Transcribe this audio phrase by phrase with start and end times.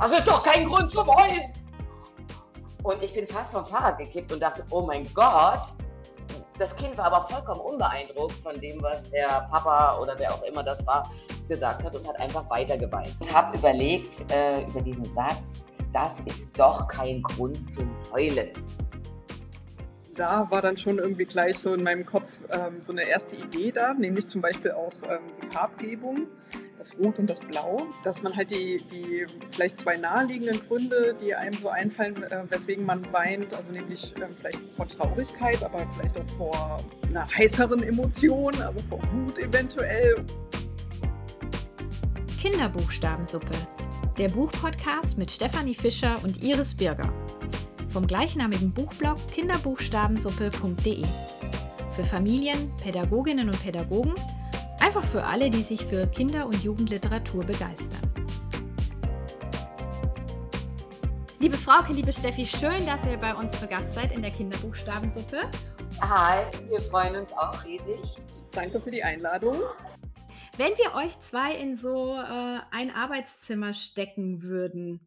[0.00, 1.52] Das ist doch kein Grund zum Heulen.
[2.84, 5.62] Und ich bin fast vom Fahrrad gekippt und dachte, oh mein Gott.
[6.56, 10.62] Das Kind war aber vollkommen unbeeindruckt von dem, was der Papa oder wer auch immer
[10.62, 11.02] das war,
[11.48, 13.16] gesagt hat und hat einfach weiter geweint.
[13.20, 18.50] Ich habe überlegt äh, über diesen Satz, das ist doch kein Grund zum Heulen.
[20.14, 23.72] Da war dann schon irgendwie gleich so in meinem Kopf ähm, so eine erste Idee
[23.72, 26.26] da, nämlich zum Beispiel auch ähm, die Farbgebung,
[26.78, 31.34] das Rot und das Blau, dass man halt die, die vielleicht zwei naheliegenden Gründe, die
[31.34, 36.18] einem so einfallen, äh, weswegen man weint, also nämlich ähm, vielleicht vor Traurigkeit, aber vielleicht
[36.18, 40.24] auch vor einer heißeren Emotion, also vor Wut eventuell.
[42.40, 43.50] Kinderbuchstabensuppe,
[44.16, 47.12] der Buchpodcast mit Stefanie Fischer und Iris Birger.
[47.90, 51.04] Vom gleichnamigen Buchblog kinderbuchstabensuppe.de.
[51.96, 54.14] Für Familien, Pädagoginnen und Pädagogen,
[54.80, 58.00] einfach für alle, die sich für Kinder- und Jugendliteratur begeistern.
[61.40, 65.50] Liebe Frauke, liebe Steffi, schön, dass ihr bei uns zu Gast seid in der Kinderbuchstabensuppe.
[66.00, 68.16] Hi, wir freuen uns auch riesig.
[68.52, 69.56] Danke für die Einladung.
[70.56, 75.06] Wenn wir euch zwei in so äh, ein Arbeitszimmer stecken würden,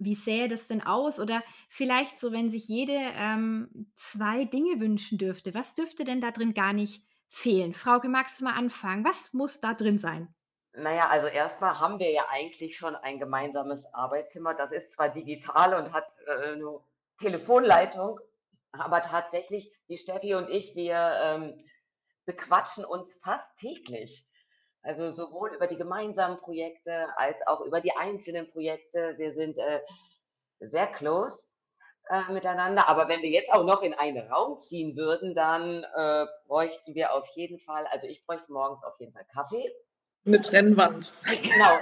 [0.00, 1.20] wie sähe das denn aus?
[1.20, 6.32] Oder vielleicht so, wenn sich jede ähm, zwei Dinge wünschen dürfte, was dürfte denn da
[6.32, 7.72] drin gar nicht fehlen?
[7.72, 9.04] Frauke, magst du mal anfangen?
[9.04, 10.34] Was muss da drin sein?
[10.72, 14.54] Naja, also erstmal haben wir ja eigentlich schon ein gemeinsames Arbeitszimmer.
[14.54, 16.80] Das ist zwar digital und hat äh, eine
[17.18, 18.20] Telefonleitung,
[18.72, 21.64] aber tatsächlich, die Steffi und ich, wir ähm,
[22.24, 24.26] bequatschen uns fast täglich.
[24.82, 29.14] Also sowohl über die gemeinsamen Projekte als auch über die einzelnen Projekte.
[29.18, 29.80] Wir sind äh,
[30.60, 31.49] sehr close
[32.10, 32.88] äh, miteinander.
[32.88, 37.14] Aber wenn wir jetzt auch noch in einen Raum ziehen würden, dann äh, bräuchten wir
[37.14, 39.72] auf jeden Fall, also ich bräuchte morgens auf jeden Fall Kaffee.
[40.26, 41.12] Eine Trennwand.
[41.24, 41.78] Genau.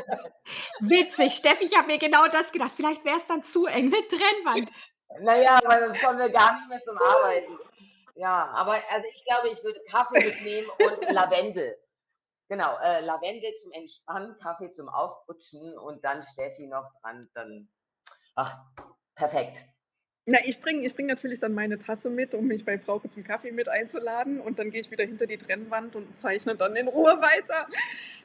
[0.80, 2.72] Witzig, Steffi, ich habe mir genau das gedacht.
[2.74, 4.70] Vielleicht wäre es dann zu eng, eine Trennwand.
[5.20, 7.58] Naja, weil sonst kommen wir gar nicht mehr zum Arbeiten.
[8.14, 11.76] Ja, aber also ich glaube, ich würde Kaffee mitnehmen und Lavendel.
[12.48, 17.28] Genau, äh, Lavendel zum Entspannen, Kaffee zum Aufputschen und dann Steffi noch dran.
[17.34, 17.68] Dann,
[18.34, 18.56] ach,
[19.14, 19.64] perfekt.
[20.24, 23.24] Na, ich bringe ich bring natürlich dann meine Tasse mit, um mich bei Frauke zum
[23.24, 24.40] Kaffee mit einzuladen.
[24.40, 27.66] Und dann gehe ich wieder hinter die Trennwand und zeichne dann in Ruhe weiter.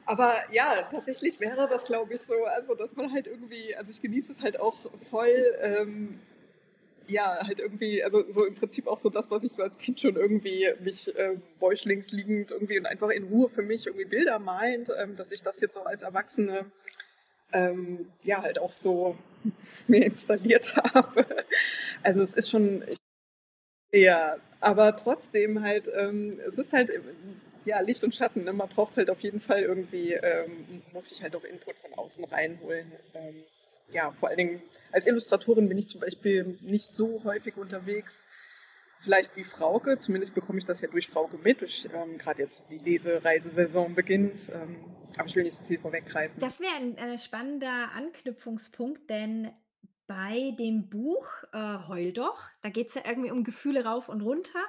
[0.06, 4.00] Aber ja, tatsächlich wäre das, glaube ich, so, also dass man halt irgendwie, also ich
[4.00, 4.76] genieße es halt auch
[5.10, 5.56] voll.
[5.60, 6.20] Ähm,
[7.08, 10.00] ja, halt irgendwie, also so im Prinzip auch so das, was ich so als Kind
[10.00, 14.38] schon irgendwie mich äh, bäuchlings liegend irgendwie und einfach in Ruhe für mich irgendwie Bilder
[14.38, 16.66] malend, ähm, dass ich das jetzt so als Erwachsene
[17.52, 19.16] ähm, ja halt auch so
[19.86, 21.26] mir installiert habe.
[22.02, 22.84] Also es ist schon,
[23.92, 26.90] ja, aber trotzdem halt, ähm, es ist halt
[27.64, 28.44] ja, Licht und Schatten.
[28.44, 28.52] Ne?
[28.52, 32.24] Man braucht halt auf jeden Fall irgendwie, ähm, muss ich halt auch Input von außen
[32.24, 32.90] reinholen.
[33.14, 33.44] Ähm,
[33.90, 38.24] ja, vor allen Dingen als Illustratorin bin ich zum Beispiel nicht so häufig unterwegs.
[39.00, 42.70] Vielleicht wie Frauke, zumindest bekomme ich das ja durch Frauke mit, durch ähm, gerade jetzt
[42.70, 44.50] die Lesereisesaison beginnt.
[44.52, 44.84] Ähm,
[45.16, 46.40] aber ich will nicht so viel vorweggreifen.
[46.40, 49.50] Das wäre ein äh, spannender Anknüpfungspunkt, denn
[50.06, 54.22] bei dem Buch äh, Heul doch, da geht es ja irgendwie um Gefühle rauf und
[54.22, 54.60] runter.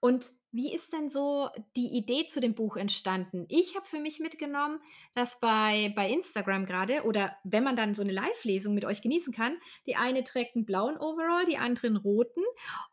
[0.00, 3.44] Und wie ist denn so die Idee zu dem Buch entstanden?
[3.48, 4.80] Ich habe für mich mitgenommen,
[5.14, 9.34] dass bei, bei Instagram gerade oder wenn man dann so eine Live-Lesung mit euch genießen
[9.34, 12.42] kann, die eine trägt einen blauen Overall, die andere einen roten.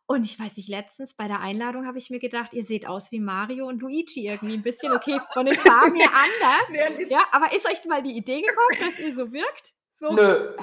[0.05, 3.11] Und ich weiß nicht, letztens bei der Einladung habe ich mir gedacht, ihr seht aus
[3.11, 7.05] wie Mario und Luigi irgendwie ein bisschen, okay, von den Farben her anders.
[7.09, 9.73] Ja, aber ist euch mal die Idee gekommen, dass ihr so wirkt?
[9.93, 10.11] So?
[10.11, 10.55] Nö.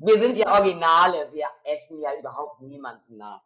[0.00, 3.42] Wir sind ja Originale, wir essen ja überhaupt niemanden nach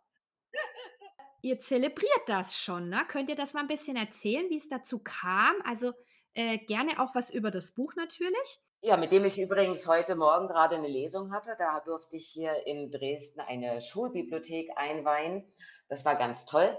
[1.47, 3.03] ihr zelebriert das schon, ne?
[3.09, 5.55] Könnt ihr das mal ein bisschen erzählen, wie es dazu kam?
[5.65, 5.93] Also,
[6.35, 8.61] äh, gerne auch was über das Buch natürlich.
[8.83, 11.55] Ja, mit dem ich übrigens heute Morgen gerade eine Lesung hatte.
[11.57, 15.45] Da durfte ich hier in Dresden eine Schulbibliothek einweihen.
[15.89, 16.77] Das war ganz toll.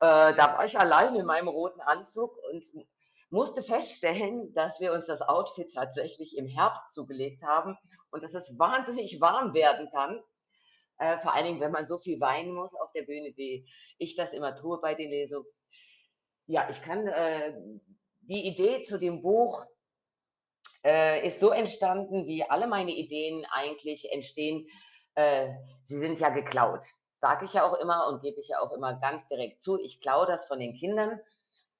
[0.00, 2.64] Äh, da war ich allein in meinem roten Anzug und
[3.30, 7.76] musste feststellen, dass wir uns das Outfit tatsächlich im Herbst zugelegt haben
[8.10, 10.22] und dass es wahnsinnig warm werden kann.
[10.98, 13.68] Äh, vor allen Dingen, wenn man so viel weinen muss auf der Bühne, wie
[13.98, 15.46] ich das immer tue bei den Lesungen.
[16.46, 17.54] Ja, ich kann, äh,
[18.20, 19.64] die Idee zu dem Buch
[20.84, 24.66] äh, ist so entstanden, wie alle meine Ideen eigentlich entstehen.
[25.14, 25.52] Äh,
[25.86, 26.86] sie sind ja geklaut.
[27.16, 29.78] Sage ich ja auch immer und gebe ich ja auch immer ganz direkt zu.
[29.80, 31.20] Ich klaue das von den Kindern.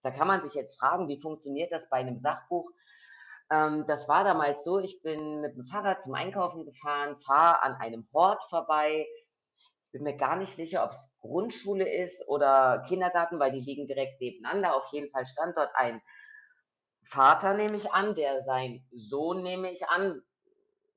[0.02, 2.70] Da kann man sich jetzt fragen, wie funktioniert das bei einem Sachbuch?
[3.50, 7.74] Ähm, das war damals so, ich bin mit dem Fahrrad zum Einkaufen gefahren, fahre an
[7.74, 9.06] einem Hort vorbei.
[9.92, 14.20] Bin mir gar nicht sicher, ob es Grundschule ist oder Kindergarten, weil die liegen direkt
[14.20, 14.76] nebeneinander.
[14.76, 16.02] Auf jeden Fall stand dort ein
[17.04, 20.20] Vater, nehme ich an, der sein Sohn, nehme ich an,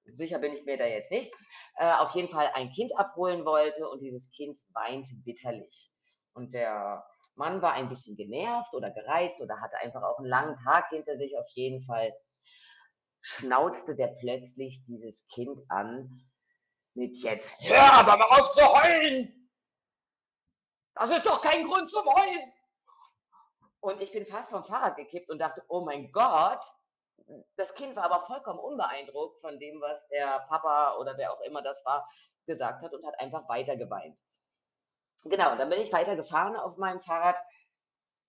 [0.05, 1.33] sicher bin ich mir da jetzt nicht,
[1.77, 5.89] äh, auf jeden Fall ein Kind abholen wollte und dieses Kind weint bitterlich.
[6.33, 7.05] Und der
[7.35, 11.15] Mann war ein bisschen genervt oder gereizt oder hatte einfach auch einen langen Tag hinter
[11.15, 11.37] sich.
[11.37, 12.11] Auf jeden Fall
[13.21, 16.21] schnauzte der plötzlich dieses Kind an
[16.93, 19.49] mit jetzt, hör aber mal auf zu heulen!
[20.95, 22.51] Das ist doch kein Grund zum Heulen!
[23.79, 26.63] Und ich bin fast vom Fahrrad gekippt und dachte, oh mein Gott,
[27.55, 31.61] das Kind war aber vollkommen unbeeindruckt von dem, was der Papa oder wer auch immer
[31.61, 32.07] das war,
[32.45, 34.17] gesagt hat und hat einfach weiter geweint.
[35.23, 37.37] Genau, dann bin ich weiter gefahren auf meinem Fahrrad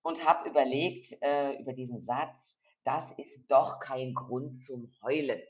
[0.03, 5.41] und habe überlegt äh, über diesen Satz, das ist doch kein Grund zum Heulen.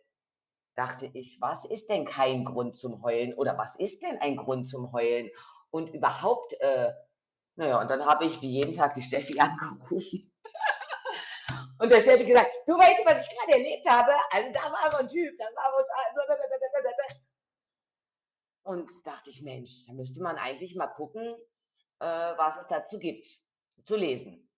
[0.74, 4.68] Dachte ich, was ist denn kein Grund zum Heulen oder was ist denn ein Grund
[4.68, 5.30] zum Heulen?
[5.70, 6.92] Und überhaupt, äh,
[7.56, 10.32] naja, und dann habe ich wie jeden Tag die Steffi angerufen.
[11.78, 14.12] und der Steffi gesagt, du weißt, was ich gerade erlebt habe?
[14.30, 15.82] Also da war so ein Typ, das war so
[18.64, 21.34] und dachte ich, Mensch, da müsste man eigentlich mal gucken,
[22.00, 23.28] äh, was es dazu gibt,
[23.84, 24.48] zu lesen.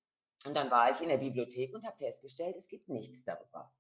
[0.47, 3.73] Und dann war ich in der Bibliothek und habe festgestellt, es gibt nichts darüber.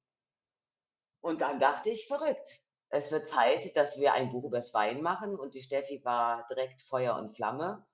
[1.21, 2.61] Und dann dachte ich, verrückt.
[2.89, 5.39] Es wird Zeit, dass wir ein Buch über das Wein machen.
[5.39, 7.87] Und die Steffi war direkt Feuer und Flamme.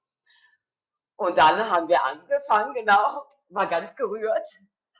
[1.16, 4.46] Und dann haben wir angefangen, genau, war ganz gerührt,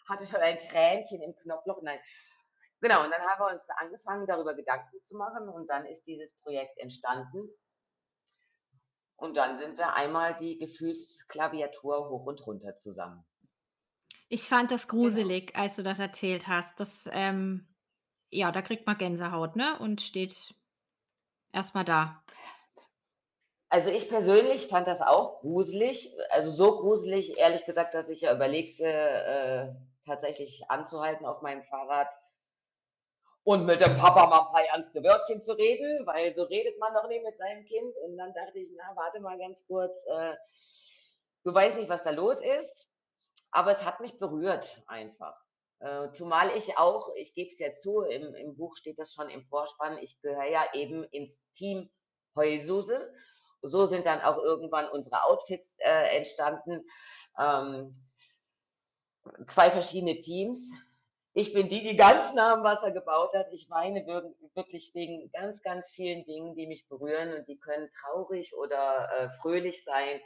[0.09, 1.81] hatte schon ein Tränchen im Knopfloch.
[1.83, 2.01] Nein,
[2.83, 6.35] Genau, und dann haben wir uns angefangen, darüber Gedanken zu machen und dann ist dieses
[6.39, 7.51] Projekt entstanden.
[9.17, 13.27] Und dann sind wir einmal die Gefühlsklaviatur hoch und runter zusammen.
[14.33, 15.03] Ich fand das genau.
[15.03, 16.79] gruselig, als du das erzählt hast.
[16.79, 17.67] Das, ähm,
[18.31, 19.77] ja, da kriegt man Gänsehaut, ne?
[19.81, 20.55] Und steht
[21.53, 22.23] erstmal da.
[23.71, 26.17] Also ich persönlich fand das auch gruselig.
[26.31, 29.75] Also so gruselig, ehrlich gesagt, dass ich ja überlegte, äh,
[30.07, 32.09] tatsächlich anzuhalten auf meinem Fahrrad
[33.43, 36.95] und mit dem Papa mal ein paar ernste Wörtchen zu reden, weil so redet man
[36.95, 37.97] doch nicht mit seinem Kind.
[38.05, 40.37] Und dann dachte ich, na, warte mal ganz kurz, äh,
[41.43, 42.90] du weißt nicht, was da los ist,
[43.51, 45.37] aber es hat mich berührt einfach.
[45.81, 49.31] Äh, zumal ich auch, ich gebe es jetzt zu, im, im Buch steht das schon
[49.31, 51.91] im Vorspann, ich gehöre ja eben ins Team
[52.37, 53.13] Heulsuse.
[53.63, 56.85] So sind dann auch irgendwann unsere Outfits äh, entstanden.
[57.39, 57.95] Ähm,
[59.47, 60.73] zwei verschiedene Teams
[61.33, 63.53] ich bin die, die ganz nah am Wasser gebaut hat.
[63.53, 64.05] Ich weine
[64.55, 69.29] wirklich wegen ganz, ganz vielen Dingen, die mich berühren und die können traurig oder äh,
[69.41, 70.21] fröhlich sein.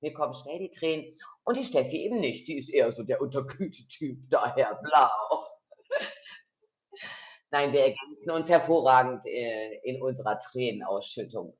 [0.00, 1.14] Mir kommen schnell die Tränen.
[1.44, 2.48] Und die Steffi eben nicht.
[2.48, 5.46] Die ist eher so der unterkühlte Typ, daher blau.
[7.50, 11.56] Nein, wir ergänzen uns hervorragend äh, in unserer Tränenausschüttung.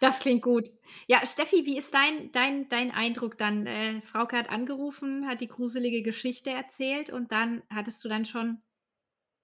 [0.00, 0.68] Das klingt gut.
[1.08, 3.66] Ja, Steffi, wie ist dein dein dein Eindruck dann?
[3.66, 8.62] Äh, Frauke hat angerufen, hat die gruselige Geschichte erzählt und dann hattest du dann schon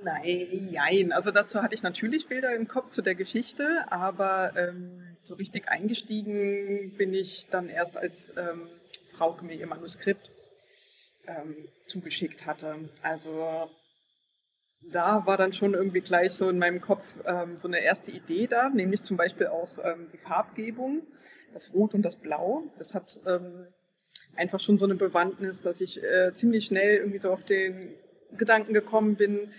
[0.04, 1.12] nein, jein.
[1.12, 5.70] Also dazu hatte ich natürlich Bilder im Kopf zu der Geschichte, aber ähm, so richtig
[5.70, 8.68] eingestiegen bin ich dann erst, als ähm,
[9.06, 10.32] Frauke mir ihr Manuskript
[11.28, 12.90] ähm, zugeschickt hatte.
[13.02, 13.70] Also
[14.92, 18.48] da war dann schon irgendwie gleich so in meinem Kopf ähm, so eine erste Idee
[18.48, 21.06] da, nämlich zum Beispiel auch ähm, die Farbgebung,
[21.54, 22.64] das Rot und das Blau.
[22.78, 23.68] Das hat ähm,
[24.36, 27.96] einfach schon so eine Bewandtnis, dass ich äh, ziemlich schnell irgendwie so auf den
[28.38, 29.52] Gedanken gekommen bin,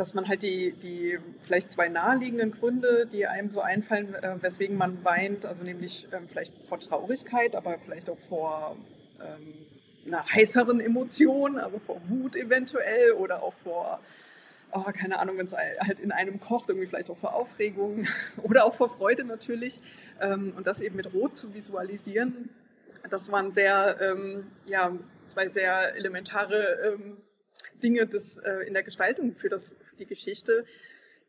[0.00, 4.78] dass man halt die, die vielleicht zwei naheliegenden Gründe, die einem so einfallen, äh, weswegen
[4.78, 8.78] man weint, also nämlich ähm, vielleicht vor Traurigkeit, aber vielleicht auch vor
[9.20, 9.66] ähm,
[10.06, 14.00] einer heißeren Emotion, also vor Wut eventuell oder auch vor
[14.72, 18.06] oh, keine Ahnung, wenn es halt in einem kocht, irgendwie vielleicht auch vor Aufregung
[18.42, 19.80] oder auch vor Freude natürlich.
[20.22, 22.48] Ähm, und das eben mit Rot zu visualisieren,
[23.10, 27.18] das waren sehr, ähm, ja, zwei sehr elementare ähm,
[27.80, 30.64] Dinge des, äh, in der Gestaltung für, das, die Geschichte,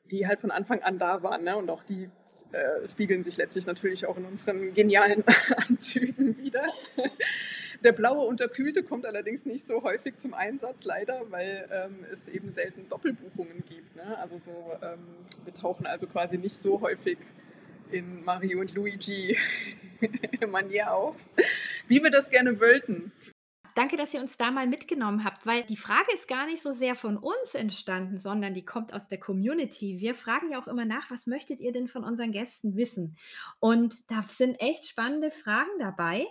[0.09, 1.43] die halt von Anfang an da waren.
[1.43, 1.55] Ne?
[1.55, 2.09] Und auch die
[2.51, 5.23] äh, spiegeln sich letztlich natürlich auch in unseren genialen
[5.57, 6.63] Anzügen wieder.
[7.83, 12.51] Der blaue Unterkühlte kommt allerdings nicht so häufig zum Einsatz, leider, weil ähm, es eben
[12.51, 13.95] selten Doppelbuchungen gibt.
[13.95, 14.17] Ne?
[14.19, 14.51] Also so,
[14.81, 14.99] ähm,
[15.43, 17.17] wir tauchen also quasi nicht so häufig
[17.91, 19.37] in Mario und Luigi
[20.49, 21.15] Manier auf,
[21.87, 23.11] wie wir das gerne wollten.
[23.75, 26.71] Danke, dass ihr uns da mal mitgenommen habt, weil die Frage ist gar nicht so
[26.71, 29.99] sehr von uns entstanden, sondern die kommt aus der Community.
[29.99, 33.17] Wir fragen ja auch immer nach, was möchtet ihr denn von unseren Gästen wissen?
[33.59, 36.27] Und da sind echt spannende Fragen dabei.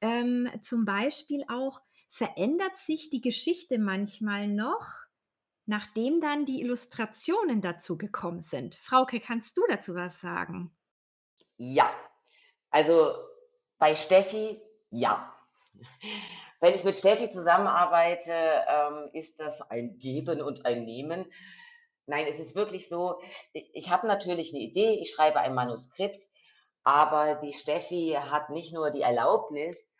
[0.00, 1.80] Ähm, zum Beispiel auch,
[2.12, 4.86] verändert sich die Geschichte manchmal noch,
[5.64, 8.74] nachdem dann die Illustrationen dazu gekommen sind?
[8.74, 10.76] Frauke, kannst du dazu was sagen?
[11.56, 11.90] Ja,
[12.70, 13.14] also
[13.78, 15.34] bei Steffi Ja.
[16.62, 21.26] Wenn ich mit Steffi zusammenarbeite, ähm, ist das ein Geben und ein Nehmen.
[22.06, 23.20] Nein, es ist wirklich so,
[23.52, 26.22] ich habe natürlich 'ne Idee, ich schreibe ein Manuskript,
[26.84, 29.92] aber die Steffi hat nicht nur die Erlaubnis,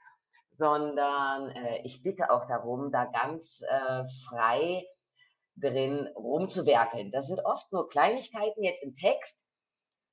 [0.53, 4.87] sondern, äh, ich bitte auch darum, da ganz, äh, frei
[5.57, 7.11] drin rumzuwerkeln.
[7.13, 9.47] Das sind oft nur Kleinigkeiten jetzt im Text,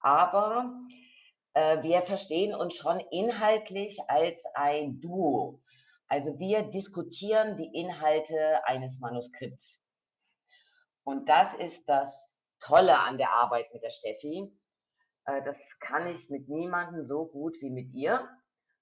[0.02, 0.74] aber,
[1.54, 5.62] äh, wir verstehen uns schon inhaltlich als ein Duo.
[6.10, 9.82] Also, wir diskutieren die Inhalte eines Manuskripts.
[11.04, 14.52] Und das ist das Tolle an der Arbeit mit der Steffi.
[15.26, 18.28] Äh, das kann ich mit niemandem so gut wie mit ihr.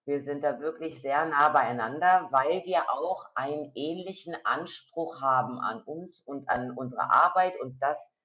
[0.06, 5.82] Wir sind da wirklich sehr nah beieinander, weil wir auch einen ähnlichen Anspruch haben an
[5.84, 8.16] uns und an unsere Arbeit und das,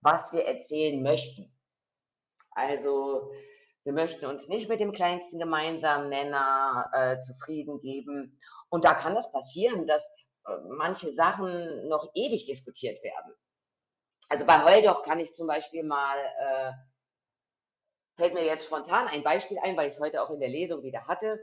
[0.00, 1.56] was wir erzählen möchten.
[2.50, 3.30] Also,
[3.88, 8.38] wir möchten uns nicht mit dem kleinsten gemeinsamen Nenner, äh, zufrieden geben.
[8.68, 10.02] Und da kann das passieren, dass,
[10.46, 13.32] äh, manche Sachen noch ewig diskutiert werden.
[14.28, 16.72] Also, bei „Heul doch“ kann ich zum Beispiel mal, äh
[18.16, 21.06] fällt mir jetzt spontan ein Beispiel ein, weil ich's heute auch in der Lesung wieder
[21.06, 21.38] hatte.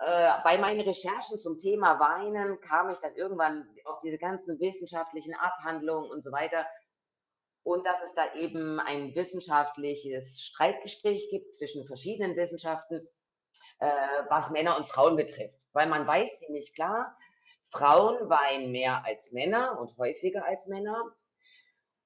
[0.00, 5.34] Äh, bei meinen Recherchen zum Thema Weinen kam ich dann irgendwann auf diese ganzen wissenschaftlichen
[5.34, 6.66] Abhandlungen und so weiter
[7.62, 13.06] und dass es da eben ein wissenschaftliches Streitgespräch gibt zwischen verschiedenen Wissenschaften,
[13.80, 13.90] äh,
[14.28, 15.68] was Männer und Frauen betrifft.
[15.72, 17.16] Weil man weiß ziemlich klar,
[17.66, 21.02] Frauen weinen mehr als Männer und häufiger als Männer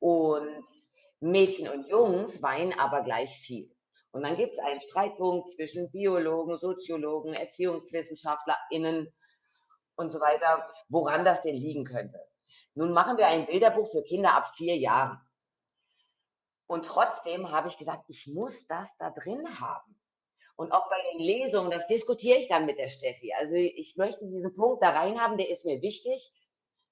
[0.01, 0.65] und
[1.21, 3.71] Mädchen und Jungs weinen aber gleich viel.
[4.11, 9.13] Und dann gibt's einen Streitpunkt zwischen Biologen, Soziologen, ErziehungswissenschaftlerInnen
[9.97, 12.21] und so weiter, woran das denn liegen könnte.
[12.75, 15.21] Nun machen wir ein Bilderbuch für Kinder ab 4 Jahren.
[16.67, 19.99] Und trotzdem habe ich gesagt: „Ich muss das da drin haben.“
[20.57, 23.33] Und auch bei den Lesungen, das diskutiere ich dann mit der Steffi.
[23.35, 26.33] Also, ich möchte diesen Punkt da reinhaben, der ist mir wichtig,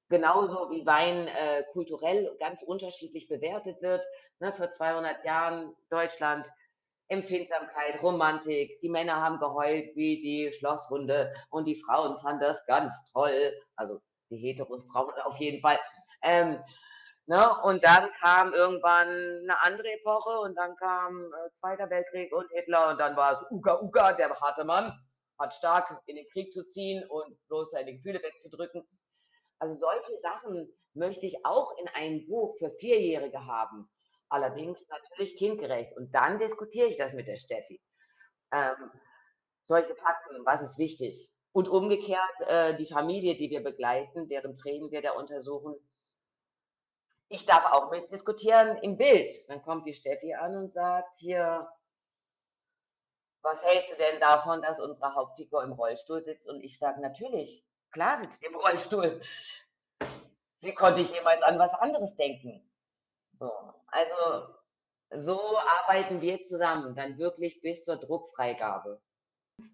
[0.08, 4.04] genauso wie Wein, äh, kulturell ganz unterschiedlich bewertet wird,
[4.40, 4.52] ne?
[4.52, 6.46] Vor 200 Jahren Deutschland,
[7.08, 12.94] Empfindsamkeit, Romantik, die Männer haben geheult wie die Schlosshunde und die Frauen fanden das ganz
[13.12, 14.00] toll, also
[14.30, 15.78] die Hetero-Frauen auf jeden Fall.
[16.22, 16.58] Ähm,
[17.30, 19.08] ne, und dann kam irgendwann
[19.46, 21.88] 'ne andere Epoche und dann kam, äh, 2.
[21.88, 24.92] Weltkrieg und Hitler und dann war's Uga Uga, der harte Mann
[25.38, 28.82] hat stark in den Krieg zu ziehen und bloß seine Gefühle wegzudrücken.
[29.60, 33.88] Also, solche Sachen möchte ich auch in einem Buch für Vierjährige haben,
[34.28, 35.96] allerdings natürlich kindgerecht.
[35.96, 37.80] Und dann diskutiere ich das mit der Steffi.
[38.52, 38.90] Ähm,
[39.64, 41.30] solche Fakten, was ist wichtig?
[41.52, 45.76] Und umgekehrt, äh, die Familie, die wir begleiten, deren Tränen wir da untersuchen
[47.30, 49.32] ich darf auch mitdiskutieren im Bild.
[49.48, 51.68] Dann kommt die Steffi an und sagt: „Hier“
[53.42, 57.64] „Was hältst du denn davon, dass unsere Hauptfigur im Rollstuhl sitzt?“ Und ich sage: „Natürlich,
[57.92, 59.22] klar sitzt die im Rollstuhl.“
[60.60, 62.68] Wie konnte ich jemals an was anderes denken?
[63.32, 63.50] So,
[63.86, 64.54] also,
[65.16, 69.00] so arbeiten wir zusammen, dann wirklich bis zur Druckfreigabe.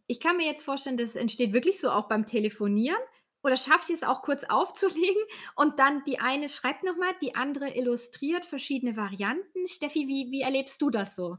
[0.07, 3.01] Ich kann mir jetzt vorstellen, das entsteht wirklich so auch beim Telefonieren
[3.47, 5.23] oder schafft ihr's auch kurz aufzulegen
[5.57, 9.69] und dann die eine schreibt noch mal, die andere illustriert verschiedene Varianten?
[9.69, 11.39] Steffi, wie wie erlebst du das so?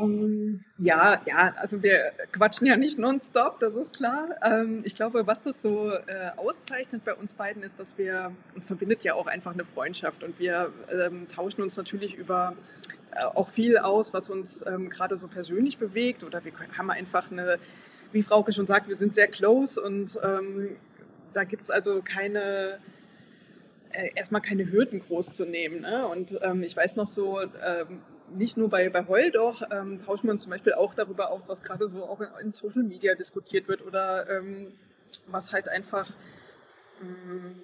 [0.00, 4.30] Ähm, ja, ja, also wir quatschen ja nicht nonstop, das ist klar.
[4.42, 8.66] Ähm, ich glaube, was das so, äh, auszeichnet bei uns beiden ist, dass wir uns
[8.66, 12.54] verbindet ja auch einfach 'ne Freundschaft und wir, ähm, tauschen uns natürlich über,
[13.12, 17.30] äh, auch viel aus, was uns, ähm, grade so persönlich bewegt oder wir haben einfach
[17.30, 17.58] 'ne
[18.12, 20.76] wie Frauke schon sagt, wir sind sehr close und, ähm,
[21.34, 22.78] da gibt's also keine
[23.92, 26.06] äh, erst mal keine Hürden groß zu nehmen, ne?
[26.08, 28.02] Und, ähm, ich weiß noch so, ähm,
[28.36, 31.48] nicht nur bei bei „Heul doch“, ähm, tauschen wir uns zum Beispiel auch darüber aus,
[31.48, 34.72] was grade so auch in in Social Media diskutiert wird oder, ähm,
[35.28, 36.06] was halt einfach,
[37.00, 37.62] hm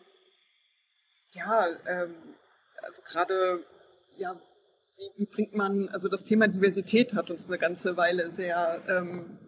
[1.33, 2.15] ja, ähm,
[2.83, 3.65] also grade,
[4.17, 4.37] ja,
[4.97, 9.39] wie wie bringt man also das Thema Diversität hat uns 'ne ganze Weile sehr, ähm,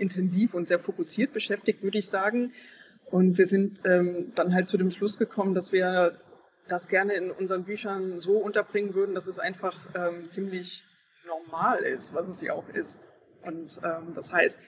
[0.00, 2.52] intensiv und sehr fokussiert beschäftigt, würde ich sagen.
[3.10, 6.20] Und wir sind, ähm, dann halt zu dem Schluss gekommen, dass wir
[6.68, 10.84] das gerne in unseren Büchern so unterbringen würden, dass es einfach, ähm, ziemlich
[11.26, 13.08] normal ist, was es ja auch ist.
[13.42, 14.60] Und, ähm, das heißt,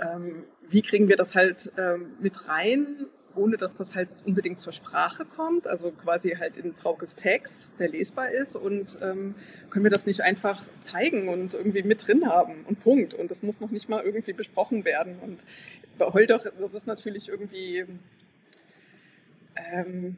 [0.00, 3.06] ähm, wie kriegen wir das halt, ähm, mit rein,
[3.38, 7.88] ohne dass das halt unbedingt zur Sprache kommt, also quasi halt in Fraukes Text, der
[7.88, 9.34] lesbar ist und, ähm,
[9.70, 13.14] können wir das nicht einfach zeigen und irgendwie mit drin haben und Punkt.
[13.14, 15.18] Und das muss noch nicht mal irgendwie besprochen werden.
[15.20, 15.44] Und
[15.98, 17.86] bei „Heul doch“, das ist natürlich irgendwie
[19.72, 20.16] ähm,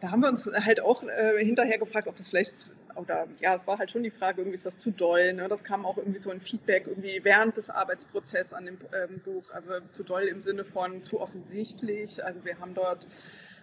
[0.00, 3.66] da haben wir uns halt auch, äh, hinterher gefragt, ob das vielleicht oder ja, es
[3.66, 5.32] war halt schon die Frage, irgendwie ist das zu doll.
[5.32, 5.48] Ne?
[5.48, 9.50] Das kam auch irgendwie so ein Feedback irgendwie während des Arbeitsprozesses an dem ähm, Buch.
[9.52, 12.24] Also zu doll im Sinne von zu offensichtlich.
[12.24, 13.06] Also wir haben dort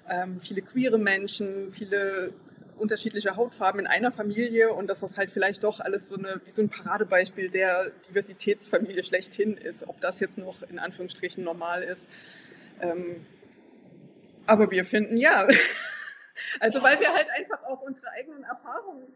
[0.10, 2.34] ähm, viele queere Menschen, viele
[2.78, 6.62] unterschiedliche Hautfarben in einer Familie und dass das halt vielleicht doch alles so, eine, so
[6.62, 9.88] ein Paradebeispiel der Diversitätsfamilie schlechthin ist.
[9.88, 12.10] Ob das jetzt noch in Anführungsstrichen normal ist.
[12.82, 13.26] Ähm,
[14.46, 15.48] aber wir finden ja.
[16.60, 19.08] Also weil wir halt einfach auch unsere eigenen Erfahrungen,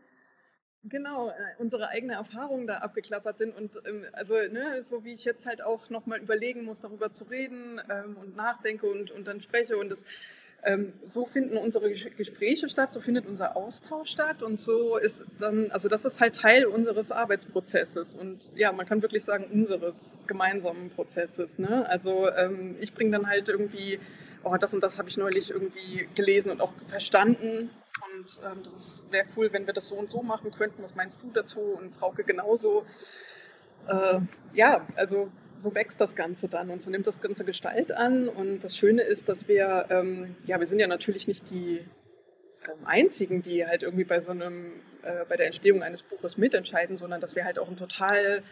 [0.89, 3.55] genau, äh, unsere eigene Erfahrungen da abgeklappert sind.
[3.55, 7.25] Und ähm, also, ne, so wie ich jetzt halt auch nochmal überlegen muss, darüber zu
[7.25, 9.77] reden ähm, und nachdenke und, und dann spreche.
[9.77, 10.03] Und das,
[10.63, 14.43] ähm, so finden unsere Gespräche statt, so findet unser Austausch statt.
[14.43, 18.15] Und so ist dann, also das ist halt Teil unseres Arbeitsprozesses.
[18.15, 21.60] Und ja, man kann wirklich sagen, unseres gemeinsamen Prozesses.
[21.60, 21.88] Ne?
[21.88, 24.00] Also ähm, ich bringe dann halt irgendwie
[24.43, 27.69] oh, das und das habe ich neulich irgendwie gelesen und auch verstanden.
[28.15, 30.84] Und ähm, das wäre cool, wenn wir das so und so machen könnten.
[30.84, 31.60] Was meinst du dazu?
[31.60, 32.86] Und Frauke genauso.
[33.88, 34.20] Äh,
[34.53, 38.29] ja, also so wächst das Ganze dann und so nimmt das Ganze Gestalt an.
[38.29, 41.79] Und das Schöne ist, dass wir, ähm, ja, wir sind ja natürlich nicht die
[42.68, 46.98] ähm, einzigen, die halt irgendwie bei so einem, äh, bei der Entstehung eines Buches mitentscheiden,
[46.98, 48.44] sondern dass wir halt auch einen total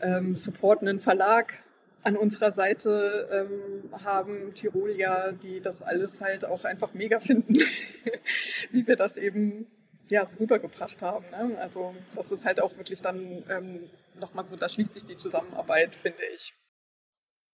[0.00, 1.58] ähm, supportenden Verlag
[2.02, 7.54] an unserer Seite ähm, haben Tirolia, die das alles halt auch einfach mega finden,
[8.70, 9.66] wie wir das eben
[10.08, 11.28] ja, so rübergebracht haben.
[11.30, 11.58] Ne?
[11.58, 15.94] Also das ist halt auch wirklich dann ähm, nochmal so, da schließt sich die Zusammenarbeit,
[15.94, 16.54] finde ich.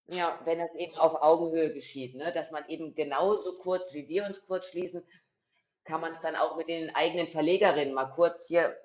[0.08, 2.32] Ja, wenn das eben auf Augenhöhe geschieht, ne?
[2.32, 5.02] dass man eben genauso kurz, wie wir uns kurz schließen,
[5.84, 8.76] kann man es dann auch mit den eigenen Verlegerinnen mal kurz hier,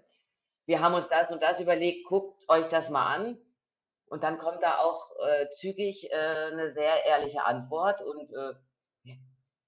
[0.65, 3.37] wir haben uns das und das überlegt, guckt euch das mal an
[4.11, 8.01] und dann kommt da auch äh, zügig äh, eine sehr ehrliche Antwort.
[8.01, 8.53] Und äh,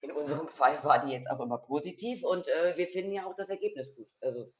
[0.02, 2.26] in unserem Fall war die jetzt auch immer positiv.
[2.26, 4.10] Und äh, wir finden ja auch das Ergebnis gut.
[4.20, 4.52] Also.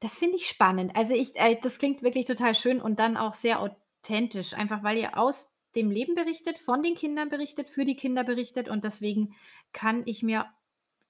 [0.00, 0.94] Das finde ich spannend.
[0.94, 4.98] Also ich, äh, das klingt wirklich total schön und dann auch sehr authentisch, einfach weil
[4.98, 9.34] ihr aus dem Leben berichtet, von den Kindern berichtet, für die Kinder berichtet und deswegen
[9.72, 10.44] kann ich mir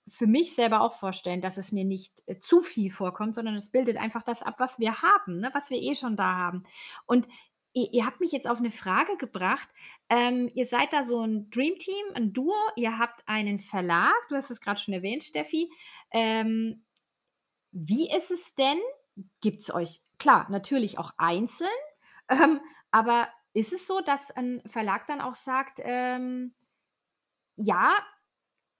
[0.06, 3.72] für mich selber auch vorstellen, dass es mir nicht äh, zu viel vorkommt, sondern es
[3.72, 6.62] bildet einfach das ab, was wir haben, ne, was wir eh schon da haben.
[7.06, 7.26] Und
[7.78, 9.68] Ihr ihr habt mich jetzt auf eine Frage gebracht.
[10.08, 12.54] Ähm, ihr seid da so ein Dreamteam, ein Duo.
[12.76, 14.14] Ihr habt einen Verlag.
[14.28, 15.70] Du hast es gerade schon erwähnt, Steffi.
[16.12, 16.84] Ähm,
[17.72, 18.78] wie ist es denn?
[19.40, 21.68] Gibt es euch klar, natürlich auch einzeln,
[22.30, 22.60] ähm,
[22.90, 26.54] aber ist es so, dass ein Verlag dann auch sagt, ähm:
[27.56, 27.94] „Ja,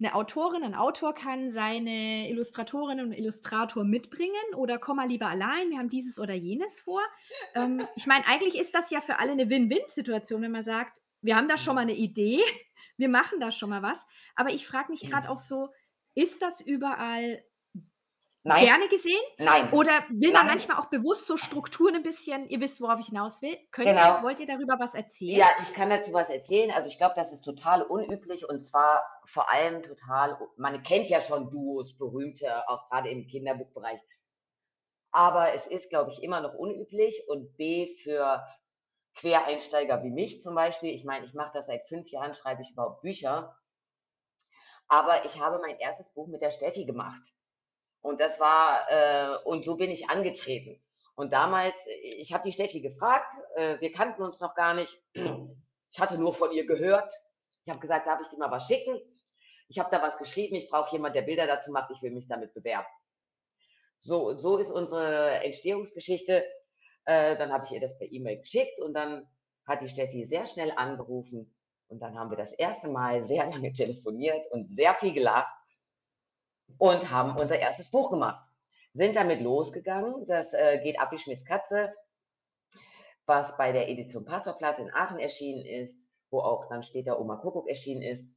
[0.01, 5.71] eine Autorin, ein Autor kann seine Illustratorinnen und Illustrator mitbringen oder komm mal lieber allein,
[5.71, 7.03] wir haben dieses oder jenes vor.
[7.55, 11.37] Ähm, ich meine, eigentlich ist das ja für alle eine Win-Win-Situation, wenn man sagt, wir
[11.37, 12.41] haben da schon mal eine Idee,
[12.97, 14.07] wir machen da schon mal was.
[14.37, 15.71] Aber ich frage mich gerade auch so,
[16.15, 17.43] ist das überall
[18.45, 18.65] Nein.
[18.65, 19.21] Gerne gesehen?
[19.39, 19.71] Nein.
[19.73, 23.43] Oder will man manchmal auch bewusst so Strukturen ein bisschen ihr wisst, worauf ich hinaus
[23.43, 23.57] will.
[23.73, 24.19] Könnt Genau.
[24.19, 25.39] ihr wollt ihr darüber was erzählen?
[25.41, 26.71] Ja, ich kann dazu was erzählen.
[26.71, 31.21] Also, ich glaube, das ist total unüblich und zwar vor allem total man kennt ja
[31.21, 34.01] schon Duos, berühmte, auch gerade im Kinderbuchbereich.
[35.11, 38.47] Aber es ist, glaube ich, immer noch unüblich und B, für
[39.15, 42.71] Quereinsteiger wie mich zum Beispiel ich meine, ich mache das seit fünf Jahren, schreibe ich
[42.71, 43.57] überhaupt Bücher.
[44.87, 47.21] Aber ich habe mein erstes Buch mit der Steffi gemacht.
[48.01, 50.81] Und das war, äh, und so bin ich angetreten.
[51.15, 55.03] Und damals, ich habe die Steffi gefragt, äh, wir kannten uns noch gar nicht.
[55.91, 57.11] Ich hatte nur von ihr gehört.
[57.65, 59.01] Ich habe gesagt, darf ich dir mal was schicken?
[59.69, 62.29] Ich habe da was geschrieben, ich brauche jemanden, der Bilder dazu macht, ich will mich
[62.29, 62.87] damit bewerben.
[63.99, 66.45] So, so ist unsere Entstehungsgeschichte.
[67.07, 69.27] Äh, dann habe ich ihr das per E-Mail geschickt und dann
[69.67, 71.55] hat die Steffi sehr schnell angerufen
[71.89, 75.53] und dann haben wir das erste Mal sehr lange telefoniert und sehr viel gelacht
[76.77, 78.45] und haben unser erstes Buch gemacht.
[78.93, 80.27] Sind damit losgegangen.
[80.27, 81.95] Das äh, geht ab wie Schmitz Katze,
[83.27, 87.69] was bei der Edition Pastorplatz in Aachen erschienen ist, wo auch dann später Oma Kuckuck
[87.69, 88.31] erschienen ist.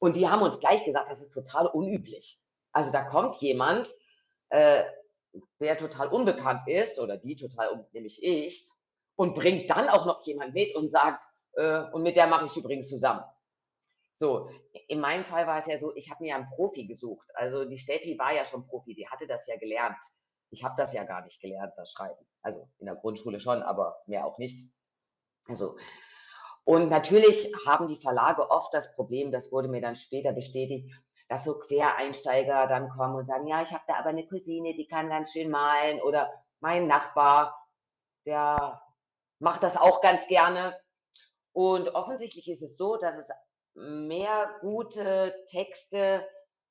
[0.00, 2.42] Und die haben uns gleich gesagt, das ist total unüblich.
[2.72, 3.88] Also da kommt jemand,
[4.50, 4.84] äh,
[5.60, 8.68] der total unbekannt ist, oder die total, nämlich ich,
[9.16, 11.22] und bringt dann auch noch jemand mit und sagt,
[11.54, 13.24] äh, und mit der mache ich übrigens zusammen.
[14.14, 14.48] So,
[14.88, 17.28] in meinem Fall war es ja so, ich habe mir einen Profi gesucht.
[17.34, 19.98] Also die Steffi war ja schon Profi, die hatte das ja gelernt.
[20.50, 22.24] Ich habe das ja gar nicht gelernt, das Schreiben.
[22.42, 24.70] Also in der Grundschule schon, aber mehr auch nicht.
[25.48, 25.76] Also
[26.64, 30.90] und natürlich haben die Verlage oft das Problem, das wurde mir dann später bestätigt,
[31.28, 34.86] dass so Quereinsteiger dann kommen und sagen, ja, ich habe da aber eine Cousine, die
[34.86, 37.68] kann ganz schön malen oder mein Nachbar,
[38.24, 38.82] der
[39.38, 40.78] macht das auch ganz gerne.
[41.52, 43.28] Und offensichtlich ist es so, dass es
[43.74, 46.26] mehr gute Texte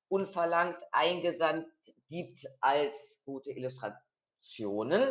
[0.08, 1.68] unverlangt eingesandt
[2.10, 5.02] gibt als gute Illustrationen.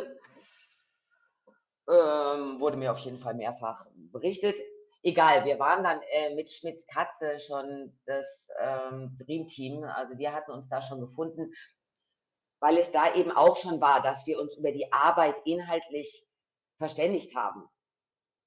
[1.89, 4.57] Ähm, wurde mir auf jeden Fall mehrfach berichtet.
[5.05, 9.83] Egal, wir waren dann äh, mit Schmitz Katze schon das ähm, Dream.
[9.83, 11.53] Also wir hatten uns da schon gefunden,
[12.61, 16.25] weil es da eben auch schon war, dass wir uns über die Arbeit inhaltlich
[16.77, 17.67] verständigt haben.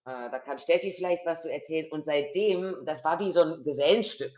[0.07, 1.91] Äh, da kann Steffi vielleicht was zu erzählen.
[1.91, 4.33] Und seitdem, das war wie so ein Gesellenstück.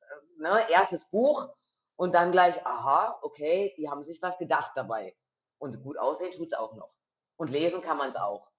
[0.00, 0.70] Äh, ne?
[0.70, 1.48] Erstes Buch
[1.96, 5.16] und dann gleich, aha, okay, die haben sich was gedacht dabei.
[5.58, 6.94] Und gut aussehen tut es auch noch.
[7.36, 8.50] Und lesen kann man es auch.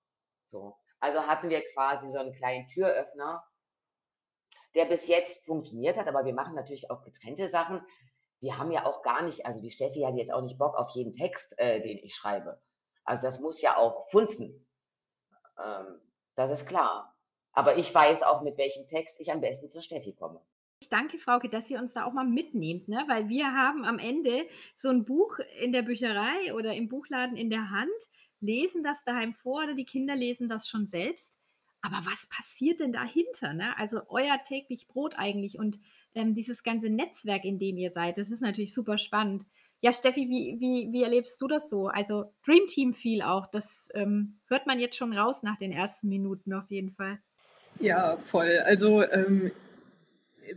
[0.46, 0.76] So.
[1.00, 3.46] Also hatten wir quasi so einen kleinen Türöffner,
[4.76, 7.86] der bis jetzt funktioniert hat, aber wir machen natürlich auch getrennte Sachen.
[8.42, 10.90] Wir haben ja auch gar nicht, also die Steffi hat jetzt auch nicht Bock auf
[10.92, 12.62] jeden Text, äh, den ich schreibe.
[13.04, 14.66] Also das muss ja auch funzen.
[15.58, 16.02] Ähm,
[16.40, 17.14] das ist klar.
[17.52, 20.42] Aber ich weiß auch, mit welchem Text ich am besten zur Steffi komme.
[20.82, 23.04] Ich danke, Frauke, dass ihr uns da auch mal mitnehmt, ne?
[23.08, 27.50] weil wir haben am Ende so ein Buch in der Bücherei oder im Buchladen in
[27.50, 27.92] der Hand
[28.40, 31.38] lesen das daheim vor oder die Kinder lesen das schon selbst.
[31.82, 33.54] Aber was passiert denn dahinter?
[33.54, 33.78] Ne?
[33.78, 35.80] Also euer täglich Brot eigentlich und
[36.16, 39.46] ähm, dieses ganze Netzwerk, in dem ihr seid, das ist natürlich super spannend.
[39.82, 41.88] Ja, Steffi, wie, wie, wie erlebst du das so?
[41.88, 46.10] Also Dream Team viel auch, das ähm, hört man jetzt schon raus nach den ersten
[46.10, 47.20] Minuten auf jeden Fall.
[47.80, 48.60] Ja, voll.
[48.66, 49.52] Also ähm,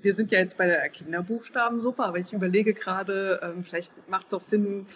[0.01, 4.35] wir sind ja jetzt bei der Kinderbuchstabensuppe, aber ich überlege gerade, ähm, vielleicht macht es
[4.35, 4.87] auch Sinn,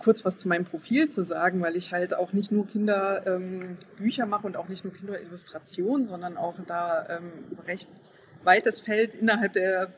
[0.00, 4.28] kurz was zu meinem Profil zu sagen, weil ich halt auch nicht nur Kinderbücher ähm,
[4.28, 7.30] mache und auch nicht nur Kinderillustrationen, sondern auch da ähm,
[7.66, 7.90] recht
[8.42, 9.92] weites Feld innerhalb der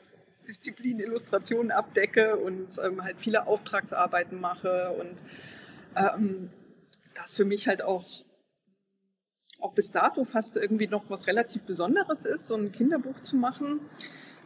[0.46, 5.22] Disziplin Illustration abdecke und ähm, halt viele Auftragsarbeiten mache und
[5.96, 6.50] ähm,
[7.14, 8.24] das für mich halt auch
[9.62, 13.80] auch bis dato fast irgendwie noch was relativ Besonderes ist, so ein Kinderbuch zu machen.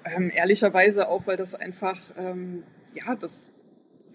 [0.05, 3.55] Ähm, ehrlicherweise auch, weil das einfach, ähm, ja, das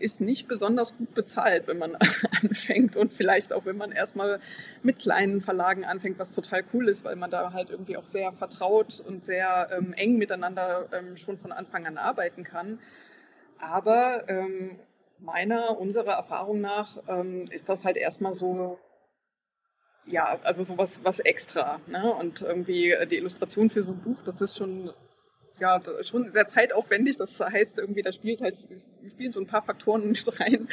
[0.01, 1.95] ist nicht besonders gut bezahlt, wenn man
[2.41, 4.39] anfängt und vielleicht auch, wenn man erstmal
[4.83, 8.31] mit kleinen Verlagen anfängt, was total cool ist, weil man da halt irgendwie auch sehr
[8.33, 12.79] vertraut und sehr ähm, eng miteinander ähm, schon von Anfang an arbeiten kann.
[13.59, 14.79] Aber ähm,
[15.19, 18.79] meiner, unserer Erfahrung nach ähm, ist das halt erstmal so,
[20.05, 21.79] ja, also sowas was extra.
[21.87, 22.13] Ne?
[22.13, 24.91] Und irgendwie die Illustration für so ein Buch, das ist schon
[25.61, 27.17] ja, schon sehr zeitaufwendig.
[27.17, 28.57] Das heißt, irgendwie, da spielt halt,
[29.09, 30.67] spielen so ein paar Faktoren mit rein,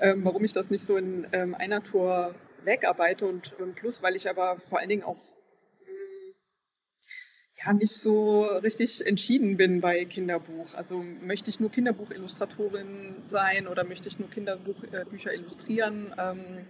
[0.00, 3.24] ähm, warum ich das nicht so in ähm, einer Tour wegarbeite.
[3.24, 6.34] Und ähm, plus, weil ich aber vor allen Dingen auch mm,
[7.64, 10.74] ja, nicht so richtig entschieden bin bei Kinderbuch.
[10.74, 16.12] Also möchte ich nur Kinderbuchillustratorin sein oder möchte ich nur Kinderbücher äh, illustrieren?
[16.18, 16.66] Ähm,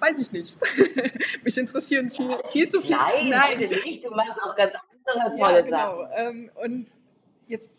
[0.00, 0.56] weiß ich nicht.
[1.44, 2.96] Mich interessieren viel, viel zu viel.
[2.96, 3.58] Nein, Nein.
[3.58, 4.02] nicht.
[4.02, 4.72] Du machst auch ganz
[5.06, 6.02] andere tolle ja, genau.
[6.02, 6.10] Sachen.
[6.16, 6.86] Ähm, und
[7.46, 7.70] jetzt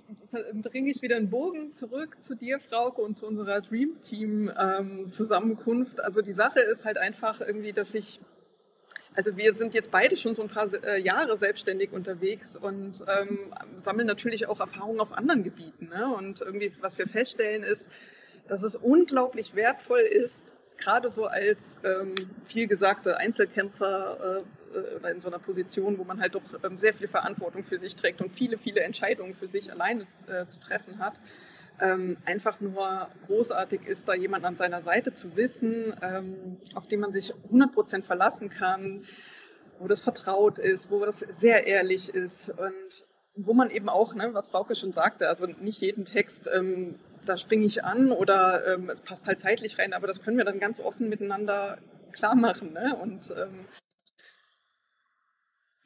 [0.63, 5.11] bringe ich wieder einen Bogen zurück zu dir, Frauke, und zu unserer Dream Team ähm,
[5.11, 6.01] Zusammenkunft.
[6.01, 8.19] Also die Sache ist halt einfach irgendwie, dass ich
[9.17, 13.53] also wir sind jetzt beide schon so ein paar äh, Jahre selbstständig unterwegs und ähm,
[13.79, 15.87] sammeln natürlich auch Erfahrungen auf anderen Gebieten.
[15.87, 16.13] Ne?
[16.13, 17.89] Und irgendwie, was wir feststellen, ist,
[18.47, 22.13] dass es unglaublich wertvoll ist, gerade so als ähm,
[22.45, 24.64] viel gesagte Einzelkämpfer äh,
[24.97, 27.95] oder in so einer Position, wo man halt doch ähm, sehr viel Verantwortung für sich
[27.95, 31.21] trägt und viele, viele Entscheidungen für sich alleine äh, zu treffen hat.
[31.81, 37.01] Ähm, einfach nur großartig ist, da jemand an seiner Seite zu wissen, ähm, auf den
[37.01, 39.03] man sich 100% verlassen kann,
[39.79, 44.33] wo das vertraut ist, wo das sehr ehrlich ist und wo man eben auch, ne,
[44.33, 48.89] was Frauke schon sagte, also nicht jeden Text, ähm, da springe ich an oder ähm,
[48.89, 51.77] es passt halt zeitlich rein, aber das können wir dann ganz offen miteinander
[52.11, 52.73] klar machen.
[52.73, 52.95] Ne?
[53.01, 53.65] Und ähm,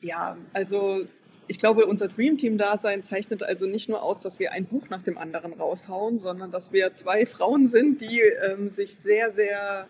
[0.01, 1.05] ja, also
[1.47, 4.89] ich glaube, unser Dream Team Dasein zeichnet also nicht nur aus, dass wir ein Buch
[4.89, 9.89] nach dem anderen raushauen, sondern dass wir zwei Frauen sind, die ähm, sich sehr, sehr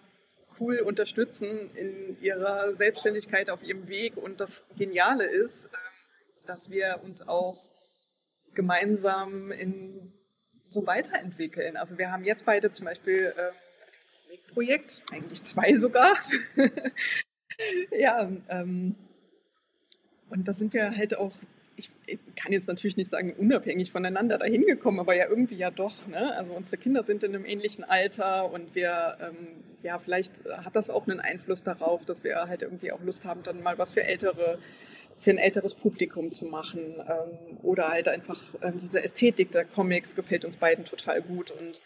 [0.59, 4.15] cool unterstützen in ihrer Selbstständigkeit auf ihrem Weg.
[4.15, 5.69] Und das Geniale ist, äh,
[6.45, 7.57] dass wir uns auch
[8.53, 10.13] gemeinsam in
[10.65, 11.75] so weiterentwickeln.
[11.75, 16.15] Also wir haben jetzt beide zum Beispiel äh, ein Projekt, eigentlich zwei sogar.
[17.91, 18.95] ja, ähm,
[20.29, 21.33] und da sind wir halt auch,
[21.75, 25.71] ich, ich, kann jetzt natürlich nicht sagen, unabhängig voneinander dahin gekommen, aber ja irgendwie ja
[25.71, 26.07] doch.
[26.07, 26.35] Ne?
[26.35, 29.47] Also unsere Kinder sind in einem ähnlichen Alter und wir, ähm,
[29.83, 33.43] ja, vielleicht hat das auch einen Einfluss darauf, dass wir halt irgendwie auch Lust haben,
[33.43, 34.59] dann mal was für ältere
[35.19, 40.15] für ein älteres Publikum zu machen ähm, oder halt einfach ähm, diese Ästhetik der Comics
[40.15, 41.81] gefällt uns beiden total gut und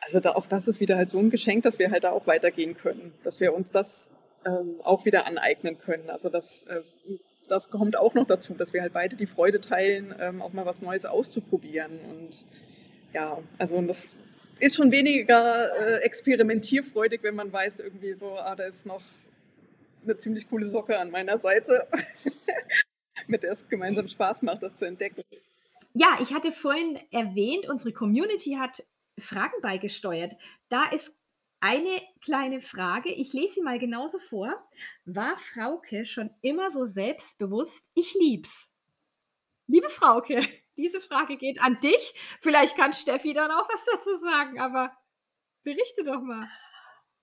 [0.00, 2.26] also da, auch das ist wieder halt so ein Geschenk, dass wir halt da auch
[2.26, 4.10] weitergehen können, dass wir uns das
[4.46, 6.08] ähm, auch wieder aneignen können.
[6.08, 6.80] Also das äh,
[7.50, 10.66] das kommt auch noch dazu, dass wir halt beide die Freude teilen, ähm, auch mal
[10.66, 11.98] was Neues auszuprobieren.
[12.08, 12.44] Und
[13.12, 14.16] ja, also das
[14.60, 19.02] ist schon weniger äh, experimentierfreudig, wenn man weiß, irgendwie so, ah, da ist noch
[20.04, 21.86] eine ziemlich coole Socke an meiner Seite,
[23.26, 25.22] mit der es gemeinsam Spaß macht, das zu entdecken.
[25.92, 28.84] Ja, ich hatte vorhin erwähnt, unsere Community hat
[29.18, 30.36] Fragen beigesteuert.
[30.68, 31.12] Da ist
[31.60, 34.52] eine kleine Frage, ich lese sie mal genauso vor.
[35.04, 37.90] War Frauke schon immer so selbstbewusst?
[37.94, 38.74] Ich lieb's.
[39.66, 40.46] Liebe Frauke,
[40.76, 42.14] diese Frage geht an dich.
[42.40, 44.90] Vielleicht kann Steffi dann auch was dazu sagen, aber
[45.62, 46.48] berichte doch mal.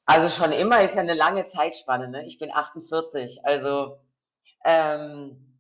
[0.06, 2.26] Also schon immer ist ja eine lange Zeitspanne, ne?
[2.28, 4.00] Ich bin 48, also
[4.64, 5.60] ähm,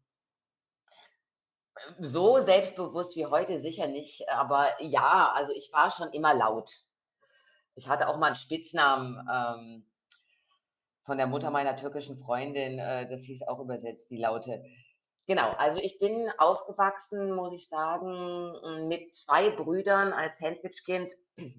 [1.99, 6.86] so selbstbewusst wie heute sicher nicht, aber ja, also ich war schon immer laut.
[7.77, 9.85] Ich hatte auch mal einen Spitznamen ähm,
[11.03, 14.63] von der Mutter meiner türkischen Freundin, äh, das hieß auch übersetzt die Laute.
[15.27, 21.13] Genau, also ich bin aufgewachsen, muss ich sagen, mit zwei Brüdern als Sandwichkind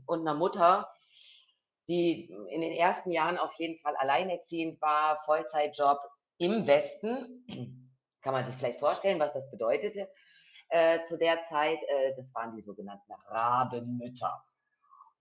[0.07, 0.91] und einer Mutter,
[1.89, 5.99] die in den ersten Jahren auf jeden Fall alleinerziehend war, Vollzeitjob
[6.39, 7.89] im Westen.
[8.23, 10.11] Kann man sich vielleicht vorstellen, was das bedeutete
[10.71, 11.79] äh, zu der Zeit.
[11.83, 14.45] Äh, das waren die sogenannten Rabenmütter.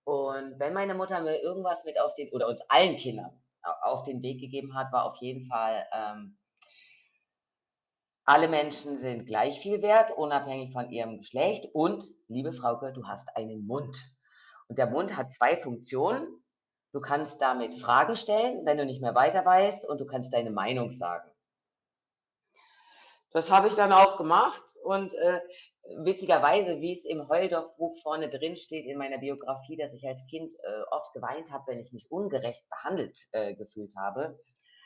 [0.07, 3.43] Und wenn meine Mutter mir irgendwas mit auf den, oder uns allen Kindern
[3.81, 6.37] auf den Weg gegeben hat, war auf jeden Fall, ähm,
[8.23, 11.67] alle Menschen sind gleich viel wert, unabhängig von ihrem Geschlecht.
[11.73, 13.97] Und, liebe Frauke, du hast einen Mund.
[14.69, 16.41] Und der Mund hat zwei Funktionen.
[16.93, 20.51] Du kannst damit Fragen stellen, wenn du nicht mehr weiter weißt, und du kannst deine
[20.51, 21.29] Meinung sagen.
[23.31, 25.41] Das habe ich dann auch gemacht und äh,
[25.95, 30.53] witzigerweise, wie es im Heuldorf-Buch vorne drin steht in meiner Biografie, dass ich als Kind
[30.53, 34.39] äh, oft geweint habe, wenn ich mich ungerecht behandelt äh, gefühlt habe.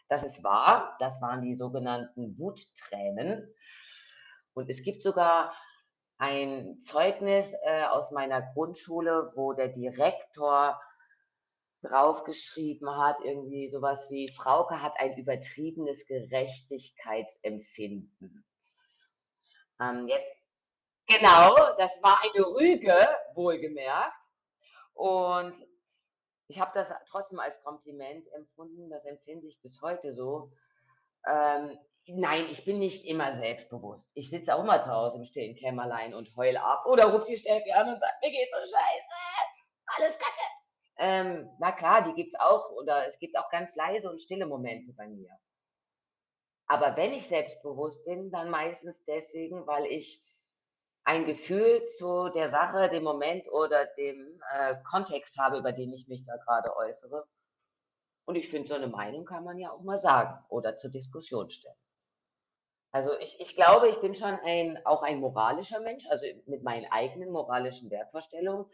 [0.09, 3.53] Das ist wahr, das waren die sogenannten Wuttränen.
[4.53, 5.55] Und es gibt sogar
[6.17, 10.79] ein Zeugnis äh, aus meiner Grundschule, wo der Direktor
[11.81, 18.45] draufgeschrieben hat, irgendwie sowas wie, Frauke hat ein übertriebenes Gerechtigkeitsempfinden.
[19.79, 20.40] Ähm, jetzt
[21.11, 22.95] Genau, das war eine Rüge,
[23.33, 24.15] wohlgemerkt.
[24.93, 25.53] Und
[26.47, 30.51] ich habe das trotzdem als Kompliment empfunden, das empfinde ich bis heute so.
[31.27, 34.09] Ähm, nein, ich bin nicht immer selbstbewusst.
[34.13, 37.37] Ich sitze auch mal zu Hause im stillen Kämmerlein und heul ab oder ruft die
[37.37, 40.41] Steffi an und sagt, mir geht's so scheiße, alles kacke.
[40.97, 44.45] Ähm, na klar, die gibt es auch oder es gibt auch ganz leise und stille
[44.45, 45.31] Momente bei mir.
[46.67, 50.30] Aber wenn ich selbstbewusst bin, dann meistens deswegen, weil ich
[51.11, 56.07] ein Gefühl zu der Sache, dem Moment oder dem äh, Kontext habe, über den ich
[56.07, 57.27] mich da gerade äußere.
[58.23, 61.49] Und ich finde, so eine Meinung kann man ja auch mal sagen oder zur Diskussion
[61.49, 61.75] stellen.
[62.93, 66.89] Also ich, ich glaube, ich bin schon ein, auch ein moralischer Mensch, also mit meinen
[66.89, 68.65] eigenen moralischen Wertvorstellungen.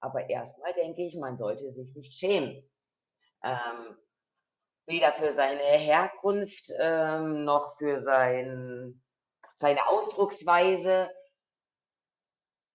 [0.00, 2.62] Aber erstmal denke ich, man sollte sich nicht schämen.
[3.42, 3.96] Ähm,
[4.84, 9.02] weder für seine Herkunft ähm, noch für sein,
[9.54, 11.10] seine Ausdrucksweise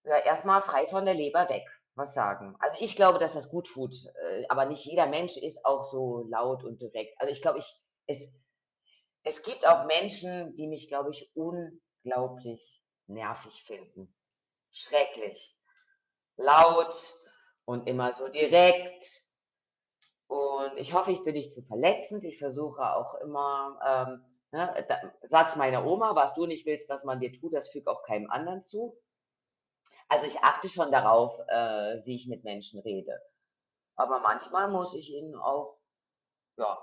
[0.04, 2.56] ja, erstmal frei von der Leber weg, was sagen.
[2.58, 6.24] Also ich glaube, dass das gut tut, äh, aber nicht jeder Mensch ist auch so
[6.28, 7.20] laut und direkt.
[7.20, 8.34] Also ich glaube, ich, es,
[9.22, 14.14] es gibt auch Menschen, die mich, glaube ich, unglaublich nervig finden.
[14.72, 15.58] Schrecklich.
[16.36, 16.94] Laut
[17.64, 19.04] und immer so direkt.
[20.26, 22.24] Und ich hoffe, ich bin nicht zu verletzend.
[22.24, 24.86] Ich versuche auch immer, ähm, ne,
[25.22, 28.30] Satz meiner Oma, was du nicht willst, dass man dir tut, das fügt auch keinem
[28.30, 28.96] anderen zu.
[30.08, 33.20] Also ich achte schon darauf, äh, wie ich mit Menschen rede.
[33.96, 35.78] Aber manchmal muss ich ihnen auch,
[36.56, 36.78] ja,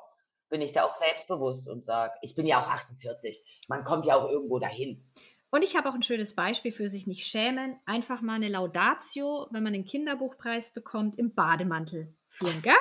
[0.50, 4.16] bin ich da auch selbstbewusst und sage, ich bin ja auch 48, man kommt ja
[4.16, 5.08] auch irgendwo dahin.
[5.52, 7.80] Und ich habe auch ein schönes Beispiel für sich nicht schämen.
[7.86, 12.76] Einfach mal eine Laudatio, wenn man den Kinderbuchpreis bekommt, im Bademantel führen, gell?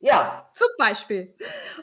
[0.00, 0.50] Ja.
[0.54, 1.36] Zum Beispiel.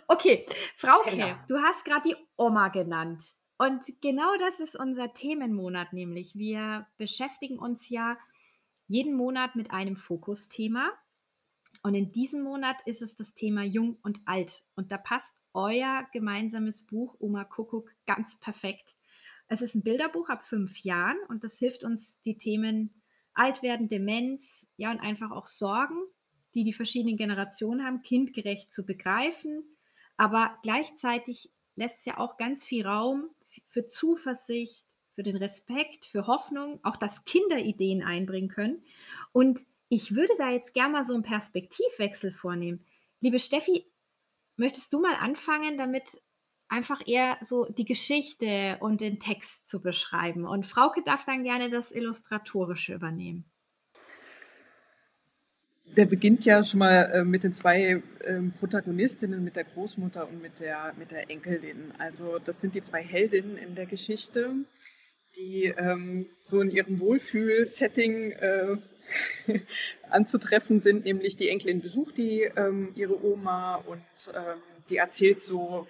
[0.08, 1.36] Okay, Frauke, Genau.
[1.48, 3.24] du hast gerade die Oma genannt.
[3.62, 8.18] Und genau das ist unser Themenmonat, nämlich wir beschäftigen uns ja
[8.88, 10.90] jeden Monat mit einem Fokusthema.
[11.84, 14.64] Und in diesem Monat ist es das Thema Jung und Alt.
[14.74, 18.96] Und da passt euer gemeinsames Buch Oma Kuckuck ganz perfekt.
[19.48, 23.00] Es ist ein Bilderbuch ab fünf Jahren und das hilft uns, die Themen
[23.36, 26.02] Altwerden, Demenz, ja und einfach auch Sorgen,
[26.56, 29.64] die die verschiedenen Generationen haben, kindgerecht zu begreifen.
[30.18, 33.30] Aber gleichzeitig lässt es ja auch ganz viel Raum
[33.66, 38.84] für Zuversicht, für den Respekt, für Hoffnung, auch dass Kinder Ideen einbringen können.
[39.32, 42.86] Und ich würde da jetzt gerne mal so einen Perspektivwechsel vornehmen.
[43.20, 43.86] Liebe Steffi,
[44.56, 46.22] möchtest du mal anfangen, damit
[46.70, 50.46] einfach eher so die Geschichte und den Text zu beschreiben?
[50.46, 53.52] Und Frauke darf dann gerne das Illustratorische übernehmen.
[55.98, 60.42] Der beginnt ja schon mal äh, mit den zwei ähm, Protagonistinnen, mit der Großmutter und
[60.42, 61.92] mit der, mit der Enkelin.
[61.98, 64.54] Also das sind die zwei Heldinnen in der Geschichte,
[65.36, 68.78] die ähm, so in ihrem Wohlfühl-Setting äh,
[70.10, 74.02] anzutreffen sind, nämlich die Enkelin besucht die ähm, ihre Oma und
[74.34, 75.88] ähm, die erzählt so,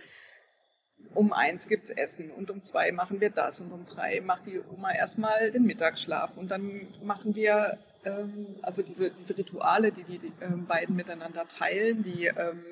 [1.13, 4.45] um eins gibt es Essen und um zwei machen wir das und um drei macht
[4.45, 10.03] die Oma erstmal den Mittagsschlaf und dann machen wir ähm, also diese, diese Rituale, die
[10.03, 12.63] die, die ähm, beiden miteinander teilen, die ähm,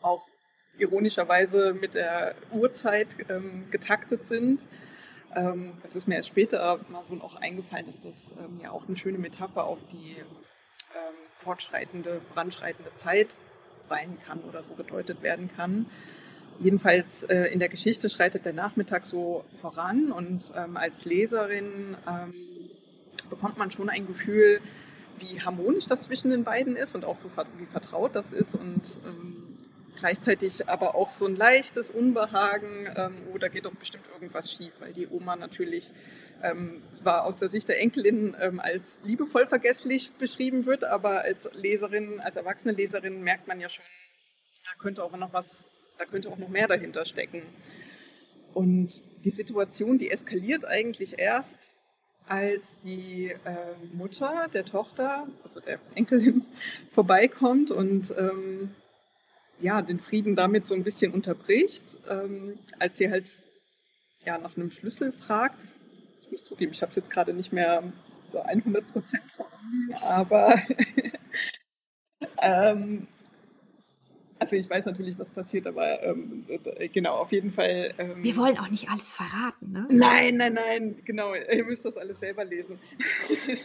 [0.00, 0.26] auch
[0.78, 4.66] ironischerweise mit der Uhrzeit ähm, getaktet sind.
[5.34, 8.86] Ähm, das ist mir erst später mal so auch eingefallen, dass das ähm, ja auch
[8.86, 10.16] eine schöne Metapher auf die
[11.34, 13.36] fortschreitende, voranschreitende Zeit
[13.82, 15.86] sein kann oder so gedeutet werden kann.
[16.60, 22.34] Jedenfalls äh, in der Geschichte schreitet der Nachmittag so voran und ähm, als Leserin ähm,
[23.30, 24.60] bekommt man schon ein Gefühl,
[25.18, 29.00] wie harmonisch das zwischen den beiden ist und auch so wie vertraut das ist und
[29.06, 29.56] ähm,
[29.98, 34.74] gleichzeitig aber auch so ein leichtes Unbehagen, ähm, oh, da geht doch bestimmt irgendwas schief,
[34.80, 35.92] weil die Oma natürlich
[36.42, 41.50] ähm, zwar aus der Sicht der Enkelin ähm, als liebevoll vergesslich beschrieben wird, aber als
[41.54, 43.84] Leserin, als erwachsene Leserin merkt man ja schon,
[44.64, 45.68] da könnte auch noch was,
[45.98, 47.42] da könnte auch noch mehr dahinter stecken.
[48.54, 51.76] Und die Situation, die eskaliert eigentlich erst,
[52.26, 56.44] als die äh, Mutter der Tochter, also der Enkelin,
[56.92, 58.74] vorbeikommt und ähm,
[59.60, 63.28] ja, den Frieden damit so ein bisschen unterbricht, ähm, als sie halt
[64.24, 65.72] ja, nach einem Schlüssel fragt.
[66.20, 67.92] Ich muss zugeben, ich habe es jetzt gerade nicht mehr
[68.30, 70.54] so 100 Prozent vor Augen, aber
[72.42, 73.08] ähm,
[74.38, 76.46] also ich weiß natürlich, was passiert, aber ähm,
[76.92, 77.92] genau, auf jeden Fall.
[77.98, 79.86] Ähm, Wir wollen auch nicht alles verraten, ne?
[79.90, 81.34] Nein, nein, nein, genau.
[81.34, 82.78] Ihr müsst das alles selber lesen.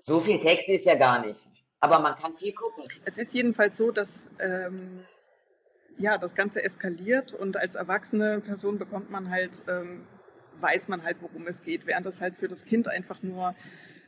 [0.00, 1.48] so viel Text ist ja gar nicht.
[1.80, 2.84] Aber man kann viel gucken.
[3.04, 5.04] Es ist jedenfalls so, dass ähm,
[5.98, 10.06] ja, das Ganze eskaliert und als erwachsene Person bekommt man halt, ähm,
[10.60, 13.54] weiß man halt, worum es geht, während das halt für das Kind einfach nur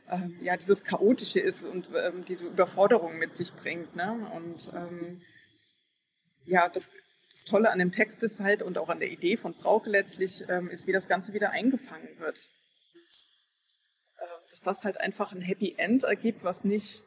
[0.09, 3.95] ähm, ja, dieses Chaotische ist und ähm, diese Überforderung mit sich bringt.
[3.95, 4.29] Ne?
[4.33, 5.21] Und ähm,
[6.45, 6.91] ja, das,
[7.31, 10.43] das, Tolle an dem Text ist halt und auch an der Idee von Frauke letztlich,
[10.49, 12.51] ähm, ist, wie das Ganze wieder eingefangen wird.
[12.93, 13.29] Und,
[14.17, 17.05] äh, dass das halt einfach ein Happy End ergibt, was nicht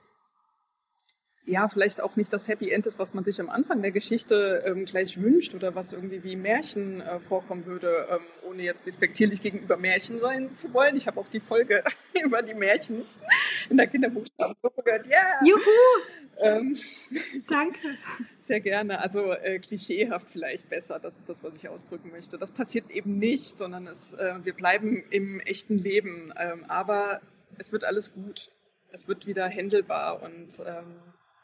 [1.47, 4.65] ja, vielleicht auch nicht das Happy End ist, was man sich am Anfang der Geschichte
[4.67, 9.41] ähm, gleich wünscht oder was irgendwie wie Märchen äh, vorkommen würde, ähm, ohne jetzt despektierlich
[9.41, 10.97] gegenüber Märchen sein zu wollen.
[10.97, 11.85] Ich habe auch die Folge
[12.25, 13.07] über die Märchen
[13.71, 15.07] in der Kinderbuchstabengruppe gehört.
[15.07, 15.13] Ja!
[15.13, 15.47] Yeah!
[15.47, 15.61] Juhu!
[16.39, 16.77] Ähm,
[17.49, 17.79] Danke.
[18.41, 18.99] Sehr gerne.
[18.99, 22.39] Also äh, klischeehaft vielleicht besser, das ist das, was ich ausdrücken möchte.
[22.39, 26.35] Das passiert eben nicht, sondern es, äh, wir bleiben im echten Leben.
[26.37, 27.21] Ähm, aber
[27.57, 28.51] es wird alles gut.
[28.91, 30.97] Es wird wieder händelbar und ähm,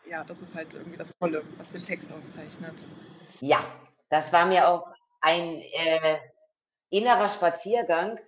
[0.06, 2.84] ja, das ist halt irgendwie das Tolle, was den Text auszeichnet.
[3.40, 3.64] Ja,
[4.08, 4.86] das war mir auch
[5.20, 6.18] ein äh,
[6.90, 8.18] innerer Spaziergang,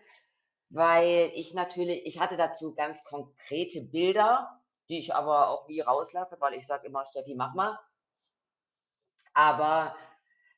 [0.71, 6.37] weil ich natürlich, ich hatte dazu ganz konkrete Bilder, die ich aber auch nie rauslasse,
[6.41, 7.79] weil ich sage immer, Steffi, mach mal.
[9.33, 9.95] Aber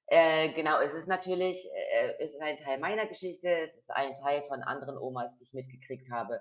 [0.07, 4.14] äh, genau, es ist natürlich, äh, es ist ein Teil meiner Geschichte, es ist ein
[4.16, 6.40] Teil von anderen Omas, die ich mitgekriegt habe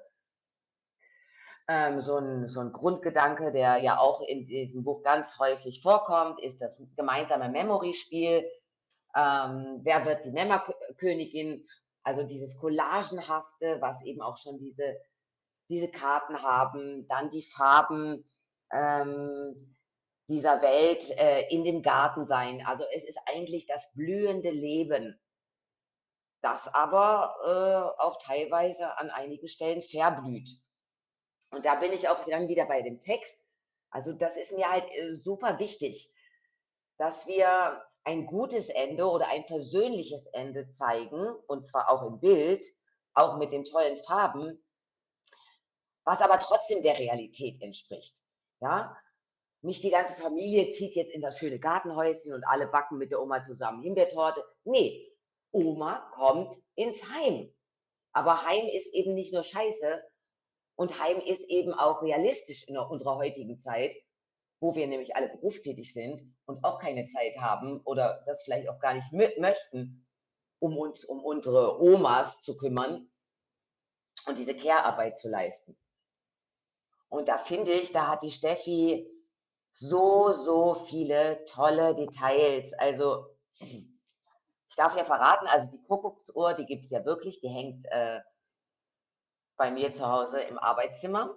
[1.67, 6.39] ähm, so, ein, so ein Grundgedanke, der ja auch in diesem Buch ganz häufig vorkommt,
[6.41, 8.49] ist das gemeinsame Memory-Spiel.
[9.15, 11.67] Ähm, wer wird die Memmerkönigin?
[12.03, 14.95] Also dieses Collagenhafte, was eben auch schon diese,
[15.69, 18.23] diese Karten haben, dann die Farben
[18.71, 19.75] ähm,
[20.27, 22.63] dieser Welt äh, in dem Garten sein.
[22.65, 25.19] Also es ist eigentlich das blühende Leben,
[26.43, 30.49] das aber äh, auch teilweise an einigen Stellen verblüht.
[31.55, 33.41] Und da bin ich auch dann wieder bei dem Text.
[33.89, 36.11] Also das ist mir halt äh, super wichtig,
[36.97, 42.65] dass wir ein gutes Ende oder ein versöhnliches Ende zeigen, und zwar auch im Bild,
[43.13, 44.61] auch mit den tollen Farben,
[46.03, 48.21] was aber trotzdem der Realität entspricht.
[48.59, 48.97] Ja?
[49.61, 53.21] Nicht die ganze Familie zieht jetzt in das schöne Gartenhäuschen und alle backen mit der
[53.21, 54.43] Oma zusammen Himbeertorte.
[54.65, 55.09] Nee,
[55.51, 57.49] Oma kommt ins Heim.
[58.11, 60.03] Aber Heim ist eben nicht nur Scheiße,
[60.75, 63.95] und Heim ist eben auch realistisch in unserer heutigen Zeit,
[64.59, 68.79] wo wir nämlich alle berufstätig sind und auch keine Zeit haben oder das vielleicht auch
[68.79, 70.05] gar nicht möchten,
[70.59, 73.09] um uns um unsere Omas zu kümmern
[74.27, 75.77] und diese Care-Arbeit zu leisten.
[77.09, 79.09] Und da finde ich, da hat die Steffi
[79.73, 82.73] so, so viele tolle Details.
[82.73, 83.27] Also,
[83.59, 88.19] ich darf ja verraten, also die Kuckucksuhr, die gibt es ja wirklich, die hängt äh,
[89.57, 91.35] bei mir zu Hause im Arbeitszimmer.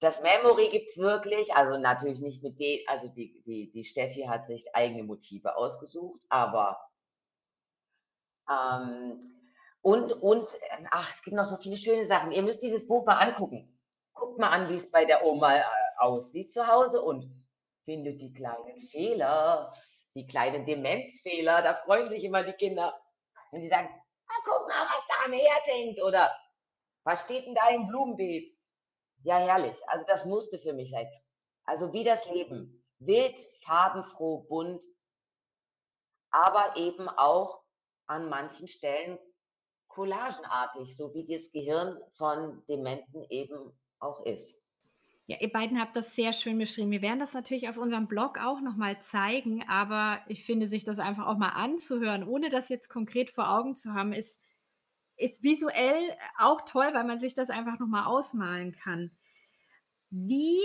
[0.00, 4.22] Das Memory gibt es wirklich, also natürlich nicht mit de also die die die Steffi
[4.22, 6.78] hat sich eigene Motive ausgesucht, aber
[8.50, 9.34] ähm,
[9.82, 12.32] und und, ähm, ach, es gibt noch so viele schöne Sachen.
[12.32, 13.78] Ihr müsst dieses Buch mal angucken.
[14.14, 15.62] Guckt mal an, wie es bei der Oma, äh,
[15.98, 17.30] aussieht zu Hause und
[17.84, 19.72] findet die kleinen Fehler,
[20.14, 21.62] die kleinen Demenzfehler.
[21.62, 23.00] Da freuen sich immer die Kinder,
[23.52, 23.88] wenn sie sagen:
[24.28, 26.30] „Ah, guck mal, was da am Herd hängt“ oder
[27.08, 28.52] „Was steht denn da im Blumenbeet?“
[29.22, 29.76] Ja, herrlich.
[29.86, 31.08] Also, das musste für mich sein.
[31.64, 32.84] Also, wie das Leben.
[32.98, 34.82] Wild, farbenfroh, bunt,
[36.30, 37.62] aber eben auch
[38.08, 39.18] an manchen Stellen
[39.86, 44.60] collagenartig, so wie das Gehirn von Dementen eben auch ist.
[45.28, 46.90] Ja, ihr beiden habt das sehr schön beschrieben.
[46.90, 50.84] Wir werden das natürlich auf unserem Blog auch noch mal zeigen, aber ich finde, sich
[50.84, 54.42] das einfach auch mal anzuhören, ohne das jetzt konkret vor Augen zu haben, ist
[55.18, 59.10] ist visuell auch toll, weil man sich das einfach noch mal ausmalen kann.
[60.10, 60.60] Wie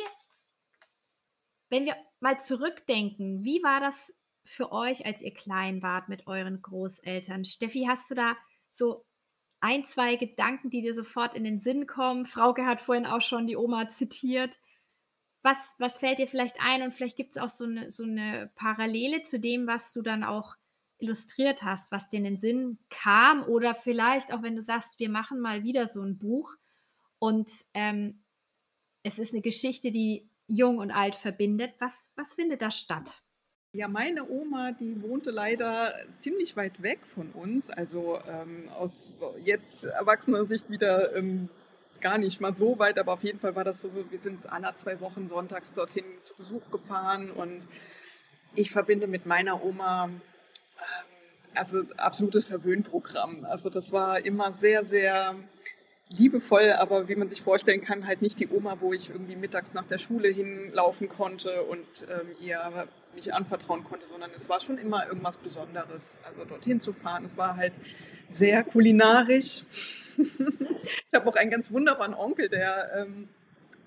[1.71, 6.61] wenn wir mal zurückdenken, wie war das für euch, als ihr klein wart mit euren
[6.61, 7.45] Großeltern?
[7.45, 8.35] Steffi, hast du da
[8.69, 9.05] so
[9.61, 12.25] ein, 2 Gedanken, die dir sofort in den Sinn kommen?
[12.25, 14.59] Frauke hat vorhin auch schon die Oma zitiert.
[15.43, 19.23] Was was fällt dir vielleicht ein und vielleicht gibt's auch so 'ne so 'ne Parallele
[19.23, 20.55] zu dem, was du dann auch
[21.03, 25.09] illustriert hast, was dir in den Sinn kam oder vielleicht auch, wenn du sagst: „Wir
[25.09, 26.55] machen mal wieder so 'n Buch
[27.19, 28.23] und, ähm,
[29.03, 33.21] es ist 'ne Geschichte, die Jung und Alt verbindet.“ Was was findet da statt?
[33.75, 39.83] Ja, meine Oma, die wohnte leider ziemlich weit weg von uns, also, ähm, aus jetzt
[39.85, 41.49] erwachsener Sicht wieder, ähm,
[41.99, 44.75] gar nicht mal so weit, aber auf jeden Fall war das so, wir sind alle
[44.75, 47.67] 2 Wochen sonntags dorthin zu Besuch gefahren und
[48.55, 50.09] ich verbinde mit meiner Oma,
[51.55, 53.45] also absolutes Verwöhnprogramm.
[53.45, 55.35] Also das war immer sehr, sehr
[56.09, 59.73] liebevoll, aber wie man sich vorstellen kann, halt nicht die Oma, wo ich irgendwie mittags
[59.73, 64.77] nach der Schule hinlaufen konnte und ähm, ihr mich anvertrauen konnte, sondern es war schon
[64.77, 66.19] immer irgendwas Besonderes.
[66.27, 67.73] Also dorthin zu fahren, es war halt
[68.27, 69.63] sehr kulinarisch.
[70.17, 73.29] ich habe auch einen ganz wunderbaren Onkel, der ähm,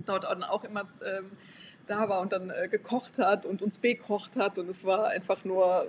[0.04, 1.30] dort auch immer ähm,
[1.86, 5.44] da war und dann äh, gekocht hat und uns bekocht hat und es war einfach
[5.44, 5.88] nur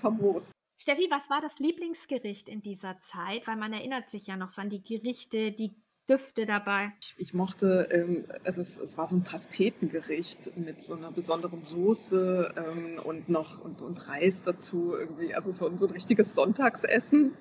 [0.00, 0.52] famos.
[0.76, 3.46] Steffi, was war das Lieblingsgericht in dieser Zeit?
[3.46, 5.74] Weil man erinnert sich ja noch so an die Gerichte, die
[6.08, 6.92] Düfte dabei.
[7.00, 11.64] Ich, ich mochte, ähm, also es, es, war so ein Pastetengericht mit so einer besonderen
[11.64, 17.36] Soße ähm, und noch und, und, Reis dazu irgendwie, also so, so ein richtiges Sonntagsessen.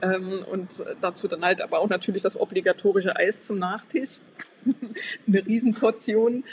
[0.00, 4.20] Ähm, und dazu dann halt aber auch natürlich das obligatorische Eis zum Nachtisch.
[5.26, 6.44] Eine Riesenportion,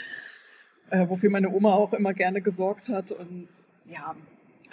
[0.90, 3.12] äh, wofür meine Oma auch immer gerne gesorgt hat.
[3.12, 3.46] Und
[3.84, 4.16] ja,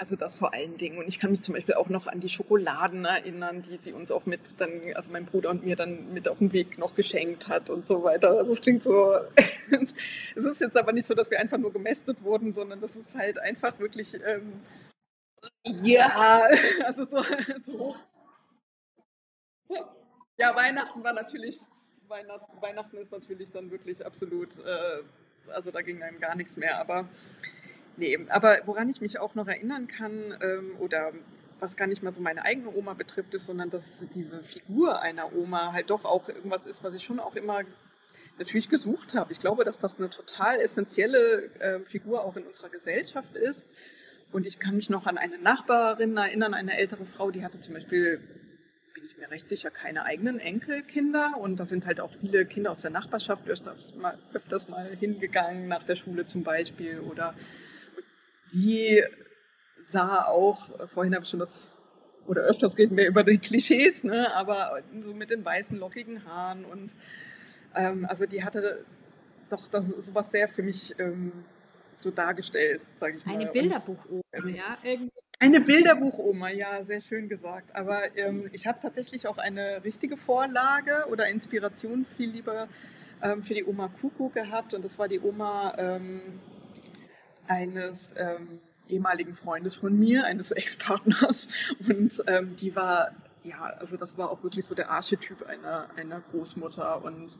[0.03, 0.97] also das vor allen Dingen.
[0.97, 4.11] Und ich kann mich zum Beispiel auch noch an die Schokoladen erinnern, die sie uns
[4.11, 7.47] auch mit dann, also mein Bruder und mir dann mit auf dem Weg noch geschenkt
[7.47, 8.37] hat und so weiter.
[8.37, 12.21] Also es klingt so, es ist jetzt aber nicht so, dass wir einfach nur gemästet
[12.21, 14.59] wurden, sondern das ist halt einfach wirklich, ähm,
[15.63, 16.47] ja,
[16.85, 17.23] also so,
[17.63, 17.95] so.
[20.37, 21.61] Ja, Weihnachten war natürlich,
[22.09, 25.03] Weihnachten, Weihnachten ist natürlich dann wirklich absolut, äh,
[25.53, 27.07] also da ging einem gar nichts mehr, aber
[27.97, 31.13] Nee, aber woran ich mich auch noch erinnern kann, ähm, oder
[31.59, 35.33] was gar nicht mal so meine eigene Oma betrifft, ist, sondern dass diese Figur einer
[35.33, 37.61] Oma halt doch auch irgendwas ist, was ich schon auch immer
[38.37, 39.31] natürlich gesucht habe.
[39.31, 43.67] Ich glaube, dass das eine total essentielle äh, Figur auch in unserer Gesellschaft ist.
[44.31, 47.75] Und ich kann mich noch an eine Nachbarin erinnern, eine ältere Frau, die hatte zum
[47.75, 48.19] Beispiel,
[48.95, 51.37] bin ich mir recht sicher, keine eigenen Enkelkinder.
[51.37, 55.67] Und da sind halt auch viele Kinder aus der Nachbarschaft öfters mal, öfters mal hingegangen,
[55.67, 56.99] nach der Schule zum Beispiel.
[56.99, 57.35] Oder
[58.53, 59.03] die
[59.79, 61.73] sah auch, äh, vorhin habe ich schon das,
[62.27, 66.65] oder öfters reden wir über die Klischees, ne, aber so mit den weißen, lockigen Haaren
[66.65, 66.95] und
[67.75, 68.85] ähm, also die hatte
[69.49, 71.31] doch das sowas sehr für mich ähm,
[71.99, 73.35] so dargestellt, sage ich mal.
[73.35, 75.11] Eine Bilderbuchoma, ähm, ja, irgendwie.
[75.39, 77.75] Eine Bilderbuchoma, ja, sehr schön gesagt.
[77.75, 82.67] Aber ähm, ich habe tatsächlich auch eine richtige Vorlage oder Inspiration viel lieber
[83.21, 84.73] ähm, für die Oma Kuku gehabt.
[84.73, 86.39] Und das war die Oma ähm,
[87.53, 91.47] eines ähm, ehemaligen Freundes von mir, eines Ex-Partners.
[91.87, 93.11] Und ähm, die war,
[93.43, 97.03] ja, also das war auch wirklich so der Archetyp einer, einer Großmutter.
[97.03, 97.37] Und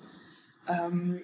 [0.68, 1.22] ähm,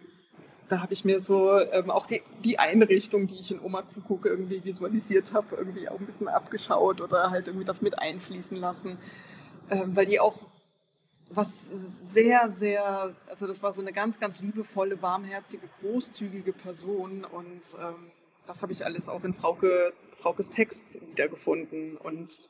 [0.68, 4.26] da habe ich mir so ähm, auch die, die Einrichtung, die ich in Oma Kuckuck
[4.26, 8.98] irgendwie visualisiert habe, irgendwie auch ein bisschen abgeschaut oder halt irgendwie das mit einfließen lassen,
[9.70, 10.46] ähm, weil die auch
[11.32, 17.78] was sehr, sehr, also das war so eine ganz, ganz liebevolle, warmherzige, großzügige Person und
[17.80, 18.12] ähm,
[18.50, 21.97] das habe ich alles auch in Frauke, Fraukes Text wiedergefunden.
[21.97, 22.50] Und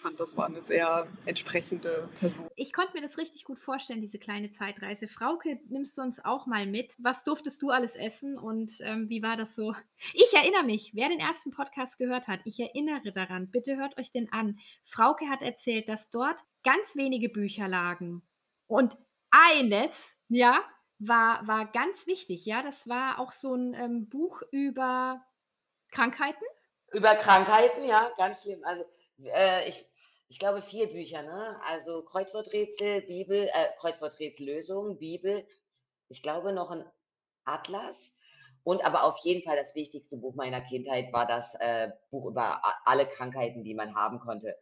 [0.00, 2.48] fand, das war eine sehr entsprechende Person.
[2.56, 5.08] Ich konnte mir das richtig gut vorstellen, diese kleine Zeitreise.
[5.08, 6.94] Frauke, nimmst du uns auch mal mit?
[7.00, 9.74] Was durftest du alles essen und ähm, wie war das so?
[10.14, 14.10] Ich erinnere mich, wer den ersten Podcast gehört hat, ich erinnere daran, bitte hört euch
[14.10, 14.58] den an.
[14.84, 18.22] Frauke hat erzählt, dass dort ganz wenige Bücher lagen.
[18.66, 18.96] Und
[19.30, 19.92] eines,
[20.28, 20.60] ja,
[20.98, 22.62] war, war ganz wichtig, ja.
[22.62, 25.24] Das war auch so ein ähm, Buch über
[25.90, 26.44] Krankheiten.
[26.92, 28.64] Über Krankheiten, ja, ganz schlimm.
[28.64, 28.84] Also
[29.24, 29.84] äh, ich,
[30.28, 31.60] ich glaube vier Bücher, ne?
[31.66, 35.46] Also Kreuzworträtsel, Bibel, äh, Kreuzworträtsellösung, Bibel,
[36.08, 36.84] ich glaube noch ein
[37.44, 38.16] Atlas.
[38.62, 42.60] Und aber auf jeden Fall das wichtigste Buch meiner Kindheit war das äh, Buch über
[42.84, 44.56] alle Krankheiten, die man haben konnte.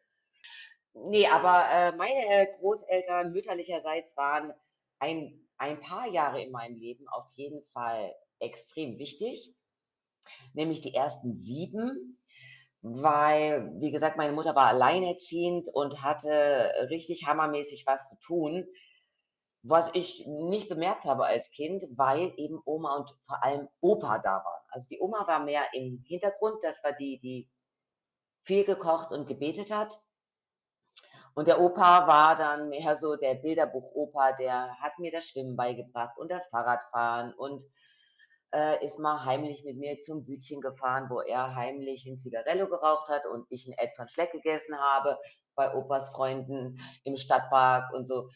[0.95, 4.53] Nee, aber äh, meine Großeltern mütterlicherseits waren
[4.99, 9.55] ein, ein paar Jahre in meinem Leben auf jeden Fall extrem wichtig,
[10.53, 12.19] nämlich die ersten sieben,
[12.81, 18.67] weil, wie gesagt, meine Mutter war alleinerziehend und hatte richtig hammermäßig was zu tun,
[19.63, 24.37] was ich nicht bemerkt habe als Kind, weil eben Oma und vor allem Opa da
[24.45, 24.65] waren.
[24.71, 27.49] Also die Oma war mehr im Hintergrund, das war die, die
[28.43, 29.93] viel gekocht und gebetet hat.
[31.35, 36.17] Und der Opa war dann mehr so der Bilderbuch-Opa, der hat mir das Schwimmen beigebracht
[36.19, 37.63] und das Fahrradfahren und
[38.55, 43.09] äh, ist mal heimlich mit mir zum Bütchen gefahren, wo er heimlich ein Zigarello geraucht
[43.09, 45.19] hat und ich ein Ed von Schleck gegessen habe
[45.55, 48.31] bei Opas Freunden im Stadtpark und so.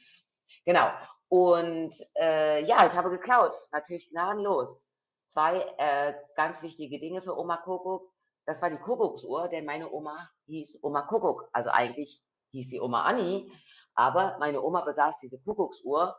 [0.64, 0.90] Genau.
[1.28, 4.86] Und äh, ja, ich habe geklaut, natürlich gnadenlos.
[5.28, 8.12] Zwei äh, ganz wichtige Dinge für Oma Kuckuck.
[8.44, 11.48] Das war die Kuckucksuhr, denn meine Oma hieß Oma Kuckuck.
[11.52, 13.50] Also eigentlich hieß sie Oma Anni,
[13.94, 16.18] aber meine Oma besaß diese Kuckucksuhr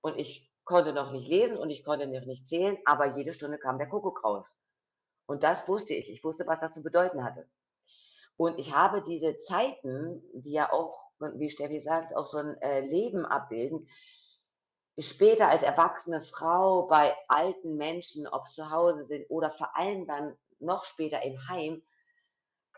[0.00, 3.58] und ich konnte noch nicht lesen und ich konnte noch nicht zählen, aber jede Stunde
[3.58, 4.56] kam der Kuckuck raus.
[5.26, 6.08] Und das wusste ich.
[6.10, 7.48] Ich wusste, was das zu bedeuten hatte.
[8.36, 12.80] Und ich habe diese Zeiten, die ja auch, wie Steffi sagt, auch so ein äh,
[12.80, 13.88] Leben abbilden,
[14.98, 20.36] später als erwachsene Frau bei alten Menschen, ob zu Hause sind oder vor allem dann
[20.58, 21.82] noch später im Heim,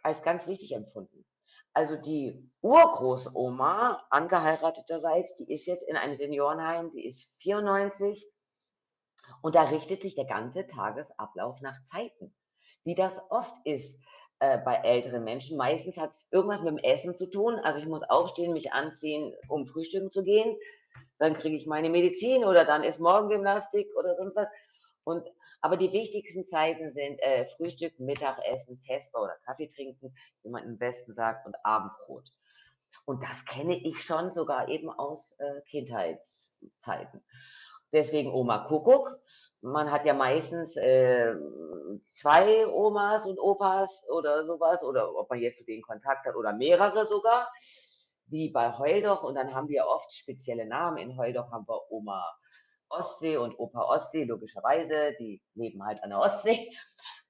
[0.03, 1.25] als ganz wichtig empfunden.
[1.77, 8.27] Also die Urgroßoma, angeheirateterseits, die ist jetzt in einem Seniorenheim, die ist 94
[9.43, 12.35] und da richtet sich der ganze Tagesablauf nach Zeiten.
[12.85, 14.03] Wie das oft ist
[14.39, 15.59] äh, bei älteren Menschen.
[15.59, 17.57] Meistens hat es irgendwas mit dem Essen zu tun.
[17.57, 20.57] Also ich muss aufstehen, mich anziehen, um frühstücken zu gehen.
[21.19, 24.49] Dann kriege ich meine Medizin oder dann ist Morgengymnastik oder sonst was.
[25.05, 25.29] Und
[25.61, 30.81] aber die wichtigsten Zeiten sind äh, Frühstück, Mittagessen, Vesper oder Kaffee trinken, wie man im
[30.81, 32.31] Westen sagt, und Abendbrot.
[33.05, 37.25] Und das kenne ich schon sogar eben aus äh, Kindheitszeiten.
[37.93, 39.19] Deswegen Oma Kuckuck.
[39.63, 41.35] Man hat ja meistens äh,
[42.05, 47.07] zwei Omas und Opas oder sowas, oder ob man jetzt denen Kontakt hat oder mehrere
[47.07, 47.51] sogar,
[48.27, 49.25] wie bei Heuldoch.
[49.25, 50.99] Und dann haben wir oft spezielle Namen.
[50.99, 52.23] In Heuldoch haben wir Oma
[52.89, 56.73] Ostsee und Opa Ostsee, logischerweise, die leben halt an der Ostsee.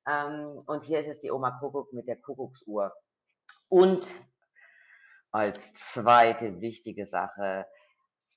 [0.08, 2.92] Ähm, und hier ist es die Oma Kuckuck mit der Kuckucksuhr.
[3.68, 4.06] Und
[5.32, 7.66] als zweite wichtige Sache,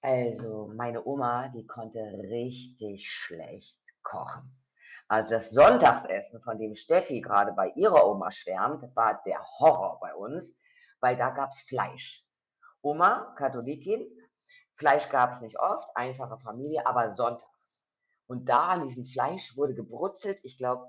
[0.01, 4.51] also meine Oma, die konnte richtig schlecht kochen.
[5.07, 10.13] Also das Sonntagsessen, von dem Steffi gerade bei ihrer Oma schwärmt, war der Horror bei
[10.13, 10.61] uns,
[10.99, 12.25] weil da gab es Fleisch.
[12.81, 14.07] Oma, Katholikin,
[14.79, 17.85] Fleisch gab es nicht oft, einfache Familie, aber sonntags.
[18.27, 20.87] Und da an diesem Fleisch wurde gebrutzelt, ich glaube,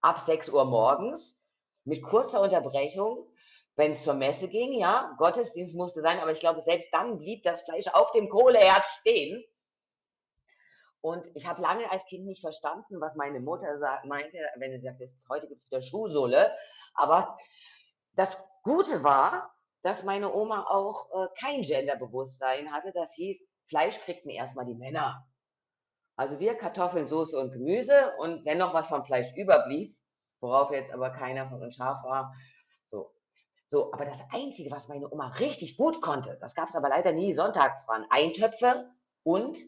[0.00, 1.42] ab 6 Uhr morgens
[1.82, 3.26] mit kurzer Unterbrechung,
[3.74, 7.42] wenn es zur Messe ging, ja, Gottesdienst musste sein, aber ich glaube, selbst dann blieb
[7.42, 9.44] das Fleisch auf dem Kohleherd stehen.
[11.00, 13.66] Und ich habe lange als Kind nicht verstanden, was meine Mutter
[14.04, 16.56] meinte, wenn sie sagt, heute gibt es wieder Schuhsohle.
[16.94, 17.36] Aber
[18.12, 19.52] das Gute war,
[19.82, 22.92] dass meine Oma auch äh, kein Genderbewusstsein hatte.
[22.92, 25.26] Das hieß, Fleisch kriegten erstmal die Männer.
[26.16, 29.96] Also wir Kartoffeln, Soße und Gemüse und wenn noch was vom Fleisch überblieb,
[30.40, 32.34] worauf jetzt aber keiner von uns scharf war,
[32.86, 33.12] so.
[33.68, 37.12] So, aber das Einzige, was meine Oma richtig gut konnte, das gab es aber leider
[37.12, 38.90] nie sonntags, waren Eintöpfe
[39.22, 39.58] und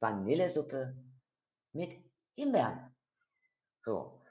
[0.00, 0.96] Vanillesuppe
[1.72, 1.94] mit
[2.34, 2.94] Himbeeren.
[3.84, 4.21] So.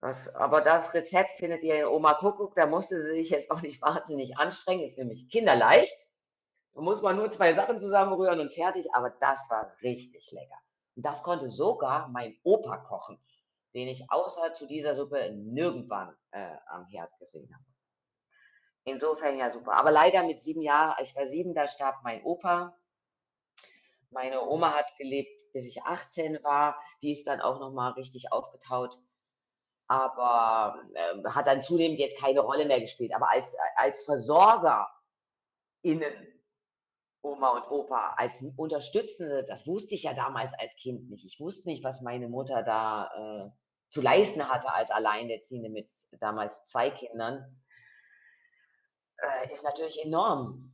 [0.00, 3.62] Das, aber das Rezept findet ihr in Oma Kuckuck, da musste sie sich jetzt auch
[3.62, 6.08] nicht wahnsinnig anstrengen, ist nämlich kinderleicht.
[6.74, 10.58] Da muss man nur zwei Sachen zusammenrühren und fertig, aber das war richtig lecker.
[10.94, 13.18] Und das konnte sogar mein Opa kochen,
[13.74, 17.64] den ich außer zu dieser Suppe nirgendwann äh, am Herd gesehen habe.
[18.84, 19.72] Insofern ja super.
[19.72, 22.78] Aber leider mit sieben Jahren, ich war sieben, da starb mein Opa.
[24.10, 26.80] Meine Oma hat gelebt, bis ich 18 war.
[27.02, 28.96] Die ist dann auch nochmal richtig aufgetaut
[29.88, 33.14] aber äh, hat dann zunehmend jetzt keine Rolle mehr gespielt.
[33.14, 34.88] Aber als, als Versorger
[35.82, 36.12] innen,
[37.22, 41.24] Oma und Opa, als Unterstützende, das wusste ich ja damals als Kind nicht.
[41.24, 43.50] Ich wusste nicht, was meine Mutter da, äh,
[43.90, 47.62] zu leisten hatte als Alleinerziehende mit damals 2 Kindern.
[49.18, 50.72] Äh, ist natürlich enorm.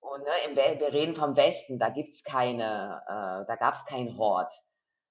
[0.00, 4.52] Und, ne, im wir reden vom Westen, da gibt's keine äh, da gab's keinen Hort.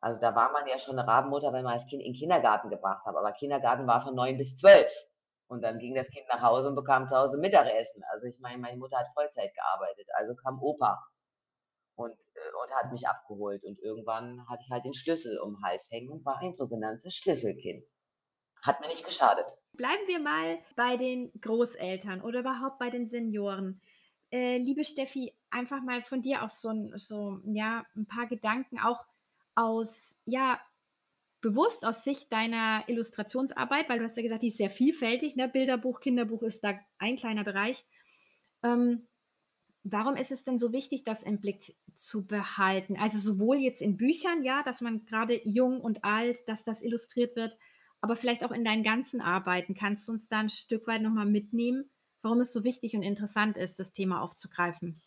[0.01, 2.69] Also, da war man ja schon 'ne Rabenmutter, wenn man das Kind in 'n Kindergarten
[2.71, 4.91] gebracht hat, aber Kindergarten war von 9 bis 12
[5.47, 8.03] und dann ging das Kind nach Hause und bekam zu Hause Mittagessen.
[8.11, 10.99] Also, ich meine, meine Mutter hat Vollzeit gearbeitet, also kam Opa
[11.95, 15.89] und äh, und hat mich abgeholt und irgendwann hatte ich halt den Schlüssel um'n Hals
[15.91, 17.85] hängen und war ein sogenanntes Schlüsselkind.
[18.63, 19.45] Hat mir nicht geschadet.
[19.73, 23.81] Bleiben wir mal bei den Großeltern oder überhaupt bei den Senioren.
[24.29, 29.05] Äh, liebe Steffi, einfach mal von dir auch so so ja, 'n paar Gedanken auch
[29.55, 30.59] aus ja,
[31.41, 35.49] bewusst aus Sicht deiner Illustrationsarbeit, weil du hast ja gesagt, die ist sehr vielfältig, ne?
[35.49, 37.85] Bilderbuch, Kinderbuch ist da ein kleiner Bereich.
[38.63, 39.07] Ähm,
[39.83, 42.97] warum ist es denn so wichtig, das im Blick zu behalten?
[42.99, 47.35] Also, sowohl jetzt in Büchern, ja, dass man grade jung und alt dass das illustriert
[47.35, 47.57] wird,
[48.01, 49.75] aber vielleicht auch in deinen ganzen Arbeiten.
[49.75, 51.91] Kannst du uns da 'n Stück weit noch mal mitnehmen,
[52.23, 55.01] warum es so wichtig und interessant ist, das Thema aufzugreifen?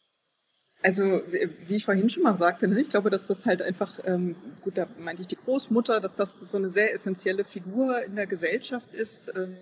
[0.85, 4.01] Also, w wie ich vorhin schon mal sagte, ne, ich glaube, dass das halt einfach
[4.05, 8.17] ähm, gut, da meinte ich die Großmutter, dass das so 'ne sehr essenzielle Figur in
[8.17, 9.57] der Gesellschaft ist, ähm,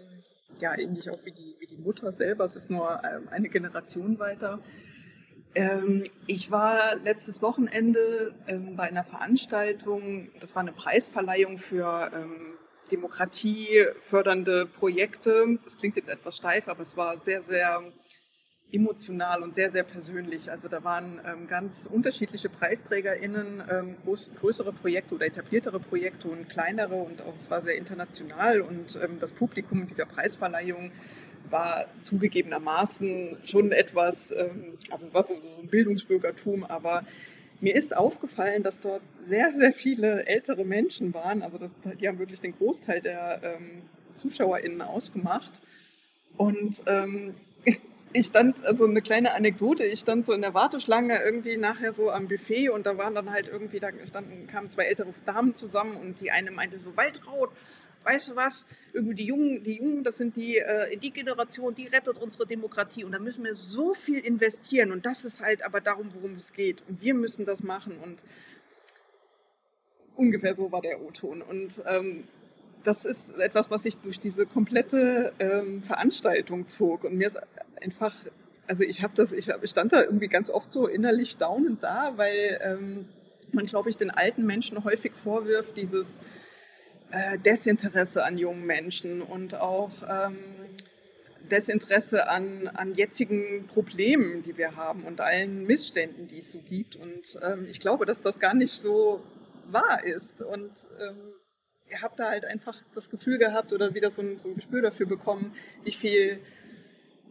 [0.60, 2.44] ja, ähnlich auch wie die wie die Mutter selber.
[2.44, 4.58] Es ist nur, ähm, eine Generation weiter.
[6.28, 8.34] Ich war letztes Wochenende,
[8.76, 12.10] bei 'ner Veranstaltung, das war 'ne Preisverleihung für,
[12.92, 15.58] demokratiefördernde Projekte.
[15.64, 17.82] Das klingt jetzt etwas steif, aber es war sehr, sehr
[18.72, 20.50] emotional und sehr, sehr persönlich.
[20.50, 26.48] Also, da waren, ähm, ganz unterschiedliche PreisträgerInnen, ähm, groß größere Projekte oder etabliertere Projekte und
[26.48, 30.92] kleinere und auch es war sehr international und, ähm, das Publikum dieser Preisverleihung
[31.50, 37.04] war zugegebenermaßen schon etwas ähm, also, es war so so 'n Bildungsbürgertum, aber
[37.60, 41.42] mir ist aufgefallen, dass dort sehr, sehr viele ältere Menschen waren.
[41.42, 43.82] Also, das die haben wirklich den Großteil der, ähm,
[44.14, 45.62] ZuschauerInnen ausgemacht.
[46.36, 47.34] Und, ähm,
[48.12, 52.10] ich stand also 'ne kleine Anekdote, ich stand so in der Warteschlange irgendwie nachher so
[52.10, 55.96] am Buffet und da waren dann halt irgendwie da standen kamen 2 ältere Damen zusammen
[55.96, 57.50] und die eine meinte so: „Waltraud,
[58.04, 58.66] weißt du was?
[58.92, 63.04] Irgendwie die Jungen die Jungen, das sind die äh, die Generation, die rettet unsere Demokratie
[63.04, 66.52] und da müssen wir so viel investieren und das ist halt aber darum, worum es
[66.52, 68.24] geht und wir müssen das machen.“ Und
[70.16, 71.42] ungefähr so war der O-Ton.
[71.42, 72.24] Und, ähm,
[72.84, 77.40] das ist etwas, was sich durch diese komplette, ähm, Veranstaltung zog und mir ist
[77.80, 78.12] einfach
[78.66, 82.58] also, ich habe das ich stand da irgendwie ganz oft so innerlich staunend da, weil,
[82.62, 83.06] ähm,
[83.52, 86.20] man, glaube ich, den alten Menschen häufig vorwirft, dieses,
[87.10, 90.38] äh, Desinteresse an jungen Menschen und auch, ähm,
[91.50, 96.96] Desinteresse an an jetzigen Problemen, die wir haben und allen Missständen, die es so gibt.
[96.96, 99.20] Und, ähm, ich glaube, dass das gar nicht so
[99.70, 100.40] wahr ist.
[100.40, 101.34] Und, ähm,
[102.00, 105.06] habe da halt einfach das Gefühl gehabt oder wieder so 'n so 'n Gespür dafür
[105.06, 105.52] bekommen,
[105.84, 106.40] wie viel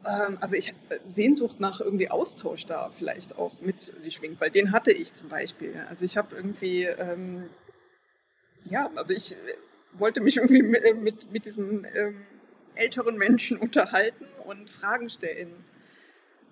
[0.05, 4.49] ähm, also, ich äh, Sehnsucht nach irgendwie Austausch da vielleicht auch mit sich schwingt, weil
[4.51, 5.75] den hatte ich zum Beispiel.
[5.89, 7.49] Also, ich habe irgendwie, ähm
[8.65, 9.35] ja, also, ich, äh,
[9.93, 12.25] wollte mich irgendwie mi äh, mit mit diesen, ähm,
[12.75, 15.53] älteren Menschen unterhalten und Fragen stellen.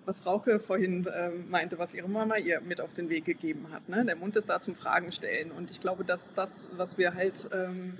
[0.06, 3.88] Was Frauke vorhin, ähm, meinte, was ihre Mama ihr mit auf den Weg gegeben hat,
[3.88, 4.04] ne?
[4.04, 7.14] Der Mund ist da zum Fragen stellen und ich glaube, das ist das, was wir
[7.14, 7.98] halt, ähm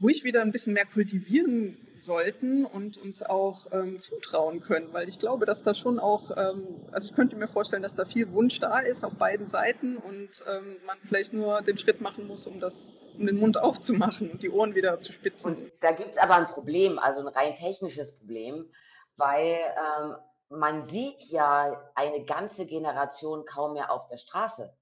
[0.00, 5.18] ruhig wieder 'n bisschen mehr kultivieren sollten und uns auch, ähm, zutrauen können, weil ich
[5.18, 8.60] glaube, dass da schon auch ähm, also, ich könnte mir vorstellen, dass da viel Wunsch
[8.60, 12.60] da ist auf beiden Seiten und, ähm, man vielleicht nur den Schritt machen muss, um
[12.60, 15.56] das um den Mund aufzumachen und die Ohren wieder zu spitzen.
[15.56, 18.66] Und da gibt's aber 'n Problem, also, 'n rein technisches Problem,
[19.18, 20.16] weil, ähm,
[20.48, 24.74] man sieht ja eine ganze Generation kaum mehr auf der Straße.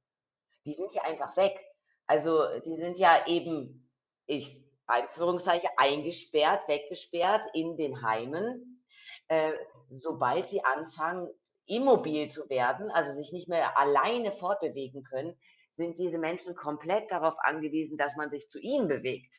[0.64, 1.58] Die sind ja einfach weg.
[2.06, 3.90] Also, die sind ja eben,
[4.26, 8.84] ich Anführungszeichen, eingesperrt, weggesperrt in den Heimen.
[9.26, 9.52] Äh,
[9.90, 11.28] sobald sie anfangen,
[11.66, 15.36] immobil zu werden, also, sich nicht mehr alleine fortbewegen können,
[15.76, 19.34] sind diese Menschen komplett darauf angewiesen, dass man sich zu ihnen bewegt.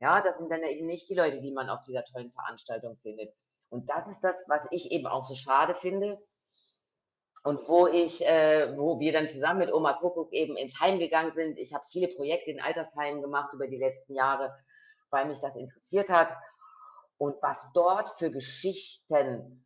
[0.00, 3.32] Ja, das sind dann eben nicht die Leute, die man auf dieser tollen Veranstaltung findet.
[3.72, 6.18] Und das ist das, was ich eben auch so schade finde
[7.42, 11.32] und wo ich äh, wo wir dann zusammen mit Oma Kuckuck eben ins Heim gegangen
[11.32, 11.58] sind.
[11.58, 14.54] Ich habe viele Projekte in Altersheimen gemacht über die letzten Jahre,
[15.10, 16.36] weil mich das interessiert hat
[17.16, 19.64] und was dort für Geschichten,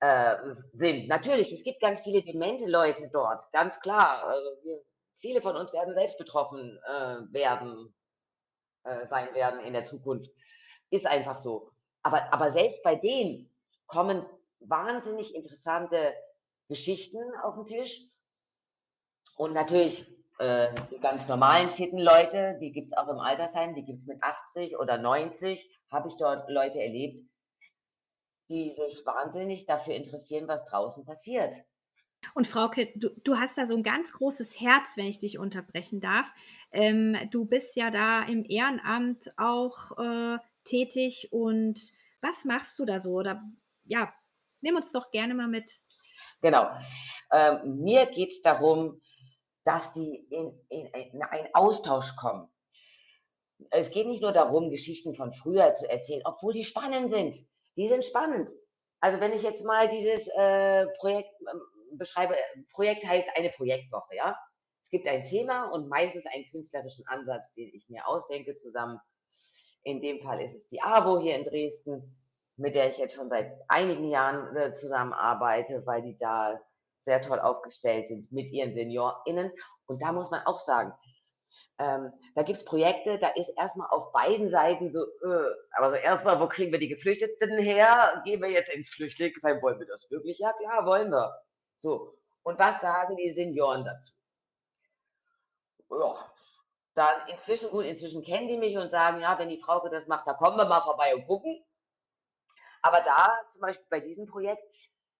[0.00, 0.36] äh,
[0.72, 1.08] sind.
[1.08, 4.24] Natürlich, es gibt ganz viele demente Leute dort, ganz klar.
[4.24, 4.82] Also, wir
[5.14, 7.94] viele von uns werden selbst betroffen, äh, werden
[8.82, 10.30] äh, sein werden in der Zukunft.
[10.90, 11.70] Ist einfach so.
[12.04, 13.50] Aber aber selbst bei denen
[13.86, 14.24] kommen
[14.60, 16.14] wahnsinnig interessante
[16.68, 18.02] Geschichten auf dem Tisch.
[19.36, 20.06] Und natürlich
[20.38, 24.06] äh, die ganz normalen fitten Leute, die gibt es auch im Altersheim, die gibt es
[24.06, 27.28] mit 80 oder 90, habe ich dort Leute erlebt,
[28.48, 31.54] die sich wahnsinnig dafür interessieren, was draußen passiert.
[32.34, 36.00] Und Frauke, du, du hast da so ein ganz großes Herz, wenn ich dich unterbrechen
[36.00, 36.32] darf.
[36.72, 41.80] Ähm, du bist ja da im Ehrenamt auch äh, tätig und
[42.20, 43.10] was machst du da so?
[43.12, 43.42] Oder
[43.84, 44.12] ja,
[44.60, 45.70] nimm uns doch gerne mal mit.
[46.40, 46.68] Genau.
[47.32, 49.00] Ähm, mir geht es darum,
[49.64, 52.48] dass sie in, in, in einen Austausch kommen.
[53.70, 57.36] Es geht nicht nur darum, Geschichten von früher zu erzählen, obwohl die spannend sind.
[57.76, 58.50] Die sind spannend.
[59.00, 62.36] Also wenn ich jetzt mal dieses äh, Projekt äh, beschreibe,
[62.72, 64.36] Projekt heißt eine Projektwoche, ja.
[64.82, 68.98] Es gibt ein Thema und meistens einen künstlerischen Ansatz, den ich mir ausdenke zusammen.
[69.84, 72.16] In dem Fall ist es die AWO hier in Dresden,
[72.56, 76.60] mit der ich jetzt schon seit einigen Jahren äh, zusammenarbeite, weil die da
[77.00, 79.52] sehr toll aufgestellt sind mit ihren SeniorInnen.
[79.86, 80.92] Und da muss man auch sagen,
[81.78, 85.96] ähm, da gibt es Projekte, da ist erstmal auf beiden Seiten so, äh, aber so
[85.96, 88.22] erstmal, wo kriegen wir die Geflüchteten her?
[88.24, 89.60] Gehen wir jetzt ins Flüchtlingsheim?
[89.60, 90.38] Wollen wir das wirklich?
[90.38, 91.34] Ja, klar, wollen wir.
[91.78, 92.16] So.
[92.42, 94.12] Und was sagen die Senioren dazu?
[95.90, 96.33] Ja,
[96.94, 100.26] dann inzwischen, gut, inzwischen kennen die mich und sagen, ja, wenn die Frauke das macht,
[100.26, 101.64] da kommen wir mal vorbei und gucken.
[102.82, 104.62] Aber da, zum Beispiel bei diesem Projekt,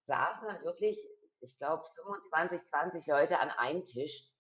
[0.03, 0.99] saßen dann wirklich,
[1.41, 4.31] ich glaube, 25, 20 Leute an einem Tisch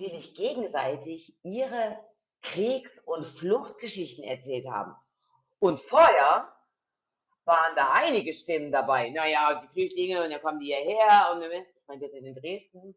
[0.00, 1.98] die sich gegenseitig ihre
[2.42, 4.96] Kriegs- und Fluchtgeschichten erzählt haben.
[5.58, 6.50] Und vorher
[7.44, 9.10] waren da einige Stimmen dabei.
[9.10, 11.32] Naja, die Flüchtlinge und dann kommen die hierher.
[11.32, 12.94] Und ich meine, wir sind in Dresden.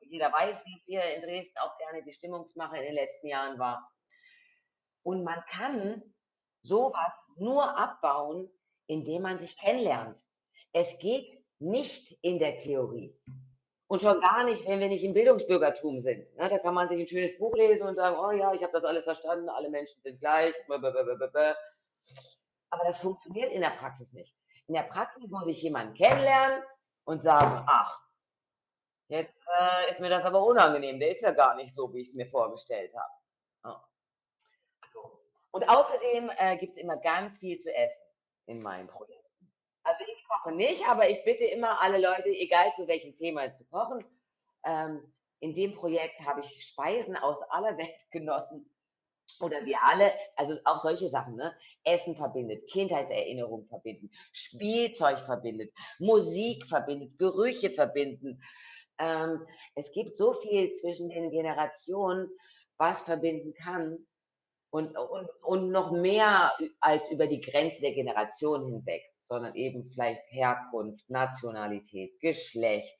[0.00, 3.58] Jeder weiß, wie es hier in Dresden auch gerne die Stimmungsmache in den letzten Jahren
[3.58, 3.90] war.
[5.02, 6.02] Und man kann
[6.62, 8.50] sowas nur abbauen,
[8.86, 10.20] indem man sich kennenlernt.
[10.72, 13.16] Es geht nicht in der Theorie.
[13.86, 16.28] Und schon gar nicht, wenn wir nicht im Bildungsbürgertum sind.
[16.36, 18.72] Ja, da kann man sich ein schönes Buch lesen und sagen, oh ja, ich habe
[18.72, 20.54] das alles verstanden, alle Menschen sind gleich.
[20.68, 20.92] Aber
[22.84, 24.36] das funktioniert in der Praxis nicht.
[24.68, 26.62] In der Praxis muss ich jemanden kennenlernen
[27.04, 28.00] und sagen, ach,
[29.10, 32.08] jetzt äh, ist mir das aber unangenehm, der ist ja gar nicht so, wie ich
[32.08, 33.12] es mir vorgestellt habe.
[33.64, 33.84] Ja.
[35.50, 38.04] Und außerdem äh, gibt es immer ganz viel zu essen
[38.46, 39.20] in meinem Projekt.
[39.82, 43.64] Also ich koche nicht, aber ich bitte immer alle Leute, egal zu welchem Thema, zu
[43.64, 44.04] kochen.
[44.64, 48.70] Ähm, in dem Projekt habe ich Speisen aus aller Welt genossen.
[49.40, 51.56] Oder wir alle, also auch solche Sachen, ne?
[51.84, 58.42] Essen verbindet, Kindheitserinnerung verbinden, Spielzeug verbindet, Musik verbindet, Gerüche verbinden.
[59.00, 59.44] Ähm,
[59.74, 62.28] es gibt so viel zwischen den Generationen,
[62.78, 64.06] was verbinden kann.
[64.72, 70.24] Und, und, und noch mehr als über die Grenze der Generation hinweg sondern eben vielleicht
[70.32, 72.98] Herkunft, Nationalität, Geschlecht,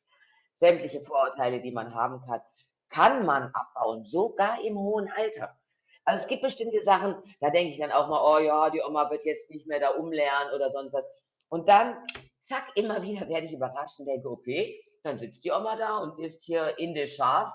[0.55, 2.40] sämtliche Vorurteile, die man haben kann,
[2.88, 5.59] kann man abbauen, sogar im hohen Alter.
[6.05, 9.11] Also es gibt bestimmte Sachen, da denke ich dann auch mal, oh ja, die Oma
[9.11, 11.07] wird jetzt nicht mehr da umlernen oder sonst was.
[11.48, 11.96] Und dann,
[12.41, 16.18] zack, immer wieder werde ich überrascht und denke, okay, dann sitzt die Oma da und
[16.18, 17.53] isst hier indisch scharf.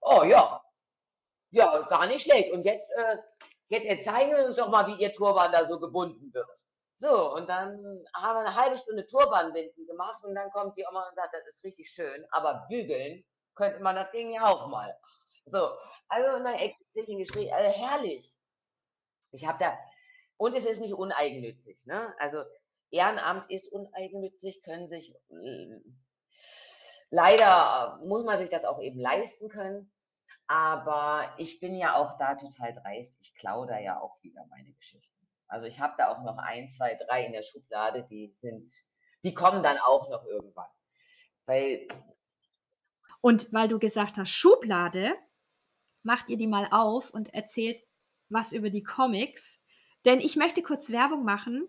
[0.00, 0.62] Oh ja,
[1.50, 2.52] ja, gar nicht schlecht.
[2.52, 3.18] Und jetzt, äh,
[3.68, 6.48] jetzt zeigen wir uns doch mal, wie ihr Turban da so gebunden wird.
[6.98, 11.08] So, und dann haben wir eine halbe Stunde Turbanbinden gemacht und dann kommt die Oma
[11.08, 13.24] und sagt, das ist richtig schön, aber bügeln
[13.54, 14.96] könnte man das Ding ja auch mal.
[15.46, 15.76] So,
[16.08, 18.32] also dann ergibt sich ein Gespräch, also herrlich.
[19.32, 19.76] Ich habe da,
[20.36, 22.14] und es ist nicht uneigennützig, ne?
[22.18, 22.44] Also
[22.92, 25.80] Ehrenamt ist uneigennützig, können sich, äh,
[27.10, 29.92] leider muss man sich das auch eben leisten können.
[30.46, 33.18] Aber ich bin ja auch da total dreist.
[33.22, 35.26] Ich klaue da ja auch wieder meine Geschichten.
[35.48, 38.70] Also ich habe da auch noch ein, zwei, drei in der Schublade, die sind,
[39.24, 40.68] die kommen dann auch noch irgendwann.
[41.46, 41.88] Weil
[43.20, 45.14] und weil du gesagt hast, Schublade,
[46.02, 47.82] macht ihr die mal auf und erzählt
[48.28, 49.62] was über die Comics.
[50.04, 51.68] Denn ich möchte kurz Werbung machen.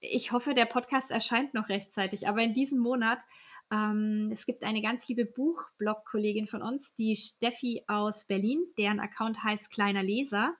[0.00, 3.20] Ich hoffe, der Podcast erscheint noch rechtzeitig, aber in diesem Monat,
[3.72, 9.42] ähm, es gibt eine ganz liebe Buchblog-Kollegin von uns, die Steffi aus Berlin, deren Account
[9.42, 10.54] heißt Kleiner Leser.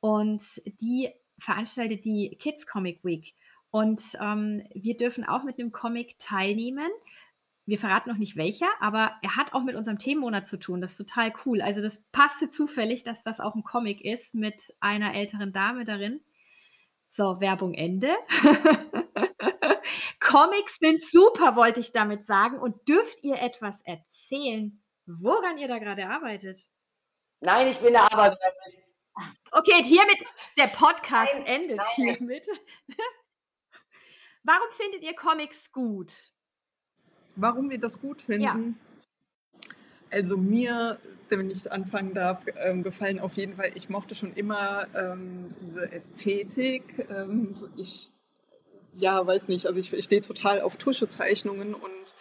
[0.00, 0.42] Und
[0.80, 1.08] die
[1.38, 3.34] veranstaltet die Kids Comic Week.
[3.70, 6.90] Und ähm, wir dürfen auch mit einem Comic teilnehmen.
[7.66, 10.80] Wir verraten noch nicht welcher, aber er hat auch mit unserem Themenmonat zu tun.
[10.80, 11.62] Das ist total cool.
[11.62, 16.20] Also das passte zufällig, dass das auch ein Comic ist mit einer älteren Dame darin.
[17.16, 18.12] So, Werbung Ende.
[20.20, 22.58] Comics sind super, wollte ich damit sagen.
[22.58, 26.60] Und dürft ihr etwas erzählen, woran ihr da gerade arbeitet?
[27.38, 28.36] Nein, ich bin da aber
[29.52, 30.24] Okay, hiermit
[30.58, 31.86] der Podcast nein, endet nein.
[31.94, 32.44] hiermit.
[34.42, 36.12] Warum findet ihr Comics gut?
[37.36, 38.54] Warum wir das gut Ja.
[38.54, 38.80] finden?
[40.10, 40.98] Also mir,
[41.38, 45.90] wenn ich anfangen darf, ähm, gefallen auf jeden Fall, ich mochte schon immer ähm, diese
[45.92, 47.06] Ästhetik.
[47.10, 48.12] Ähm, ich,
[48.96, 52.16] ja, weiß nicht, also ich, ich stehe total auf Tuschezeichnungen und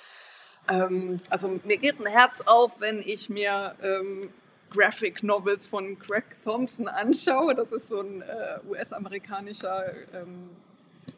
[0.69, 4.29] ähm, also mir geht ein Herz auf, wenn ich mir ähm,
[4.69, 7.53] Graphic Novels von Greg Thompson anschaue.
[7.55, 10.49] Das ist so ein äh, US-amerikanischer ähm,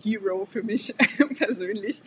[0.03, 0.95] Hero für mich
[1.37, 2.01] persönlich.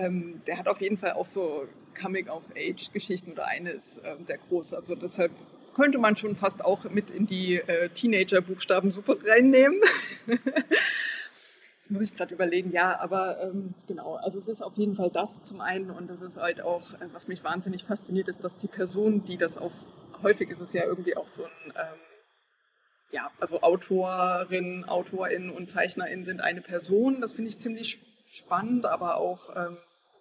[0.00, 1.66] Der hat auf jeden Fall auch so
[2.00, 4.74] Coming-of-Age-Geschichten oder eine ist ähm, sehr groß.
[4.74, 5.32] Also deshalb
[5.74, 9.80] könnte man schon fast auch mit in die äh, Teenager-Buchstabensuppe reinnehmen.
[10.28, 15.10] Jetzt muss ich gerade überlegen, ja, aber ähm, genau, also es ist auf jeden Fall
[15.10, 18.58] das zum einen und das ist halt auch, äh, was mich wahnsinnig fasziniert, ist, dass
[18.58, 19.72] die Person, die das auch,
[20.22, 21.98] häufig ist es ja irgendwie auch so ein, ähm,
[23.10, 29.16] ja, also Autorin, Autorin und Zeichnerin sind eine Person, das finde ich ziemlich spannend, aber
[29.16, 29.78] auch ähm,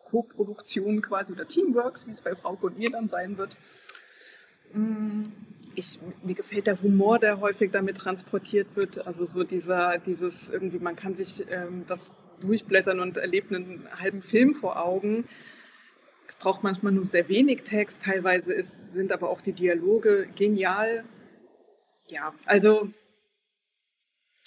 [0.09, 3.57] Co-Produktion quasi oder Teamworks, wie es bei Frauke und mir dann sein wird.
[4.73, 5.25] Mm,
[5.75, 9.05] Ich, mir gefällt der Humor, der häufig damit transportiert wird.
[9.05, 14.21] Also so dieser, dieses irgendwie, man kann sich ähm, das durchblättern und erlebt einen halben
[14.21, 15.25] Film vor Augen.
[16.27, 21.05] Es braucht manchmal nur sehr wenig Text, teilweise ist, sind aber auch die Dialoge genial.
[22.09, 22.89] Ja, also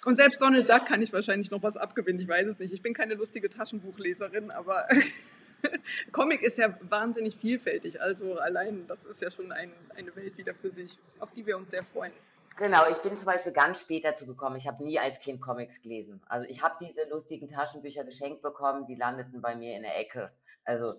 [0.04, 2.72] und selbst Donald Duck kann ich wahrscheinlich noch was abgewinnen, ich weiß es nicht.
[2.72, 4.86] Ich bin keine lustige Taschenbuchleserin, aber
[6.12, 8.00] Comic ist ja wahnsinnig vielfältig.
[8.00, 11.56] Also allein das ist ja schon ein, eine Welt wieder für sich, auf die wir
[11.56, 12.12] uns sehr freuen.
[12.56, 14.56] Genau, ich bin zum Beispiel ganz spät dazu gekommen.
[14.56, 16.20] Ich habe nie als Kind Comics gelesen.
[16.28, 20.30] Also ich habe diese lustigen Taschenbücher geschenkt bekommen, die landeten bei mir in der Ecke.
[20.64, 20.94] Also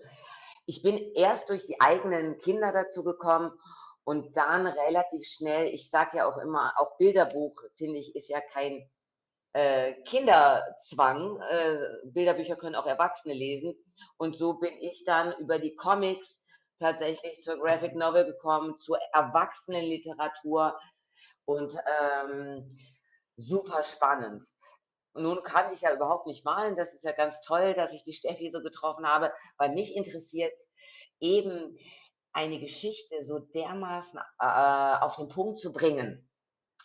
[0.65, 3.51] ich bin erst durch die eigenen Kinder dazu gekommen
[4.03, 8.41] und dann relativ schnell, ich sage ja auch immer, auch Bilderbuch, finde ich, ist ja
[8.41, 8.89] kein
[9.53, 11.39] äh, Kinderzwang.
[11.49, 13.75] Äh, Bilderbücher können auch Erwachsene lesen.
[14.17, 16.45] Und so bin ich dann über die Comics
[16.79, 20.77] tatsächlich zur Graphic Novel gekommen, zur Erwachsenenliteratur
[21.45, 22.77] und ähm,
[23.37, 24.45] super spannend.
[25.13, 26.75] Nun kann ich ja überhaupt nicht malen.
[26.75, 30.53] Das ist ja ganz toll, dass ich die Steffi so getroffen habe, weil mich interessiert
[31.19, 31.77] eben
[32.33, 36.29] eine Geschichte so dermaßen äh, auf den Punkt zu bringen.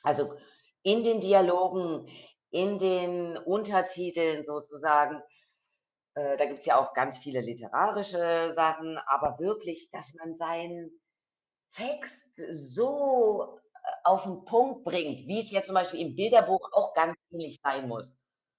[0.03, 0.35] Also
[0.83, 2.09] in den Dialogen,
[2.51, 5.23] in den Untertiteln sozusagen.
[6.15, 10.91] Äh, da gibt es ja auch ganz viele literarische Sachen, aber wirklich, dass man seinen
[11.73, 16.95] Text so äh, auf den Punkt bringt, wie es jetzt zum Beispiel im Bilderbuch auch
[16.95, 18.17] ganz ähnlich sein muss.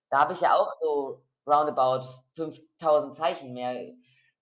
[0.10, 3.94] Da habe ich ja auch so roundabout 5000 Zeichen mehr.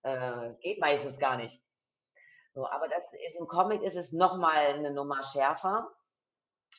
[0.03, 1.61] Äh, geht meistens gar nicht.
[2.53, 5.89] So, aber das ist im Comic ist es noch mal eine Nummer schärfer.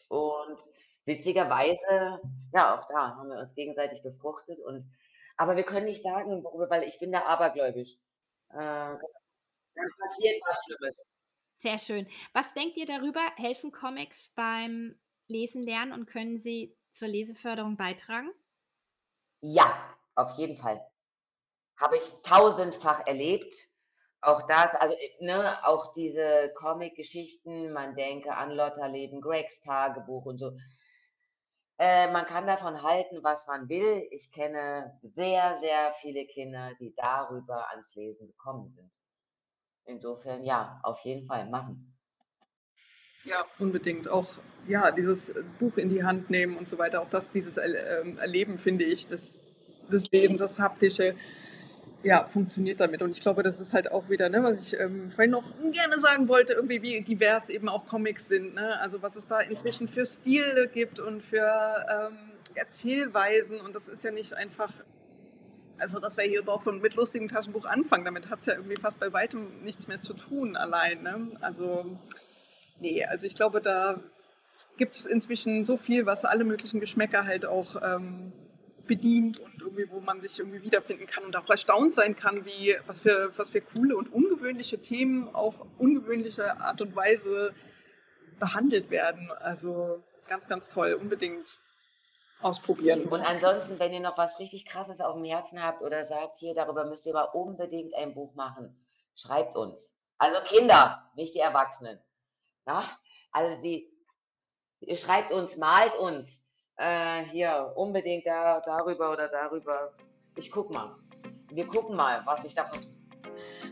[0.08, 0.58] Und
[1.06, 2.20] witzigerweise,
[2.52, 4.92] ja, auch da haben wir uns gegenseitig befruchtet und
[5.38, 7.98] aber wir können nicht sagen, worüber, weil ich bin da abergläubisch.
[8.50, 11.06] Äh, dann passiert was Schlimmes.
[11.58, 12.06] Sehr schön.
[12.32, 13.20] Was denkt ihr darüber?
[13.36, 14.98] Helfen Comics beim
[15.28, 18.30] Lesen lernen und können sie zur Leseförderung beitragen?
[19.42, 20.80] Ja, auf jeden Fall.
[21.76, 23.54] Habe ich tausendfach erlebt.
[24.22, 30.38] Auch das, also, äh, ne, auch diese Comic-Geschichten, man denke an Lotterleben, Gregs Tagebuch und
[30.38, 30.56] so.
[31.78, 34.06] Äh, man kann davon halten, was man will.
[34.10, 38.90] Ich kenne sehr, sehr viele Kinder, die darüber ans Lesen gekommen sind.
[39.84, 41.92] Insofern ja, auf jeden Fall machen.
[43.24, 44.08] Ja, unbedingt.
[44.08, 44.26] Auch
[44.66, 48.58] ja, dieses Buch in die Hand nehmen und so weiter, auch das, dieses ähm, Erleben,
[48.58, 49.42] finde ich, des,
[49.90, 51.14] des Lebens, das Haptische,
[52.02, 53.02] ja, funktioniert damit.
[53.02, 55.98] Und ich glaube, das ist halt auch wieder, ne, was ich ähm, vorhin noch gerne
[55.98, 58.54] sagen wollte, irgendwie, wie divers eben auch Comics sind.
[58.54, 58.78] Ne?
[58.80, 62.16] Also was es da inzwischen für Stile gibt und für ähm,
[62.54, 63.60] Erzählweisen.
[63.60, 64.82] Und das ist ja nicht einfach
[65.78, 68.76] also dass wir hier überhaupt von mit lustigem Taschenbuch anfangen, damit hat es ja irgendwie
[68.76, 71.02] fast bei weitem nichts mehr zu tun allein.
[71.02, 71.30] Ne?
[71.40, 71.98] Also
[72.80, 74.00] nee, also ich glaube, da
[74.76, 78.32] gibt es inzwischen so viel, was alle möglichen Geschmäcker halt auch ähm,
[78.86, 82.76] bedient und irgendwie, wo man sich irgendwie wiederfinden kann und auch erstaunt sein kann, wie
[82.86, 87.54] was für, was für coole und ungewöhnliche Themen auf ungewöhnliche Art und Weise
[88.38, 89.30] behandelt werden.
[89.40, 91.58] Also ganz, ganz toll, unbedingt
[92.40, 93.04] ausprobieren.
[93.06, 96.54] Und ansonsten, wenn ihr noch was richtig Krasses auf dem Herzen habt oder sagt, hier,
[96.54, 98.76] darüber müsst ihr aber unbedingt ein Buch machen,
[99.14, 99.96] schreibt uns.
[100.18, 101.98] Also Kinder, nicht die Erwachsenen.
[102.64, 102.84] Na?
[103.32, 103.92] Also die,
[104.80, 106.45] ihr schreibt uns, malt uns.
[106.78, 109.92] Äh, hier, unbedingt da, darüber oder darüber.
[110.36, 110.94] Ich guck mal.
[111.50, 112.68] Wir gucken mal, was ich da.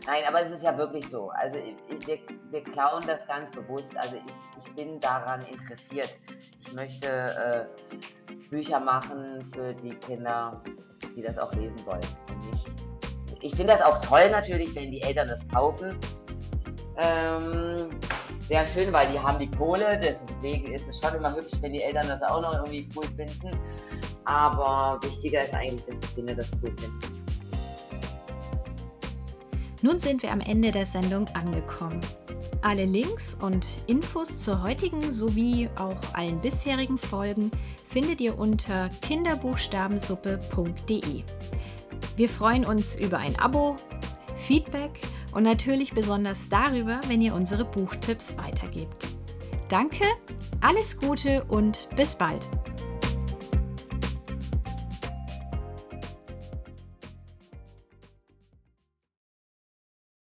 [0.07, 1.29] Nein, aber es ist ja wirklich so.
[1.29, 1.57] Also
[2.05, 3.95] wir, wir klauen das ganz bewusst.
[3.97, 6.11] Also ich, ich bin daran interessiert.
[6.61, 10.61] Ich möchte äh, Bücher machen für die Kinder,
[11.15, 12.01] die das auch lesen wollen.
[12.53, 12.65] Ich,
[13.41, 15.99] ich finde das auch toll natürlich, wenn die Eltern das kaufen.
[16.97, 17.89] Ähm,
[18.47, 21.81] sehr schön, weil die haben die Kohle, deswegen ist es schon immer hübsch, wenn die
[21.81, 23.59] Eltern das auch noch irgendwie cool finden.
[24.25, 26.99] Aber wichtiger ist eigentlich, dass die Kinder das cool finden.
[29.81, 32.01] Nun sind wir am Ende der Sendung angekommen.
[32.61, 37.51] Alle Links und Infos zur heutigen sowie auch allen bisherigen Folgen
[37.87, 41.23] findet ihr unter kinderbuchstabensuppe.de.
[42.15, 43.75] Wir freuen uns über ein Abo,
[44.37, 44.99] Feedback
[45.35, 49.09] und natürlich besonders darüber, wenn ihr unsere Buchtipps weitergebt.
[49.69, 50.05] Danke,
[50.61, 52.49] alles Gute und bis bald!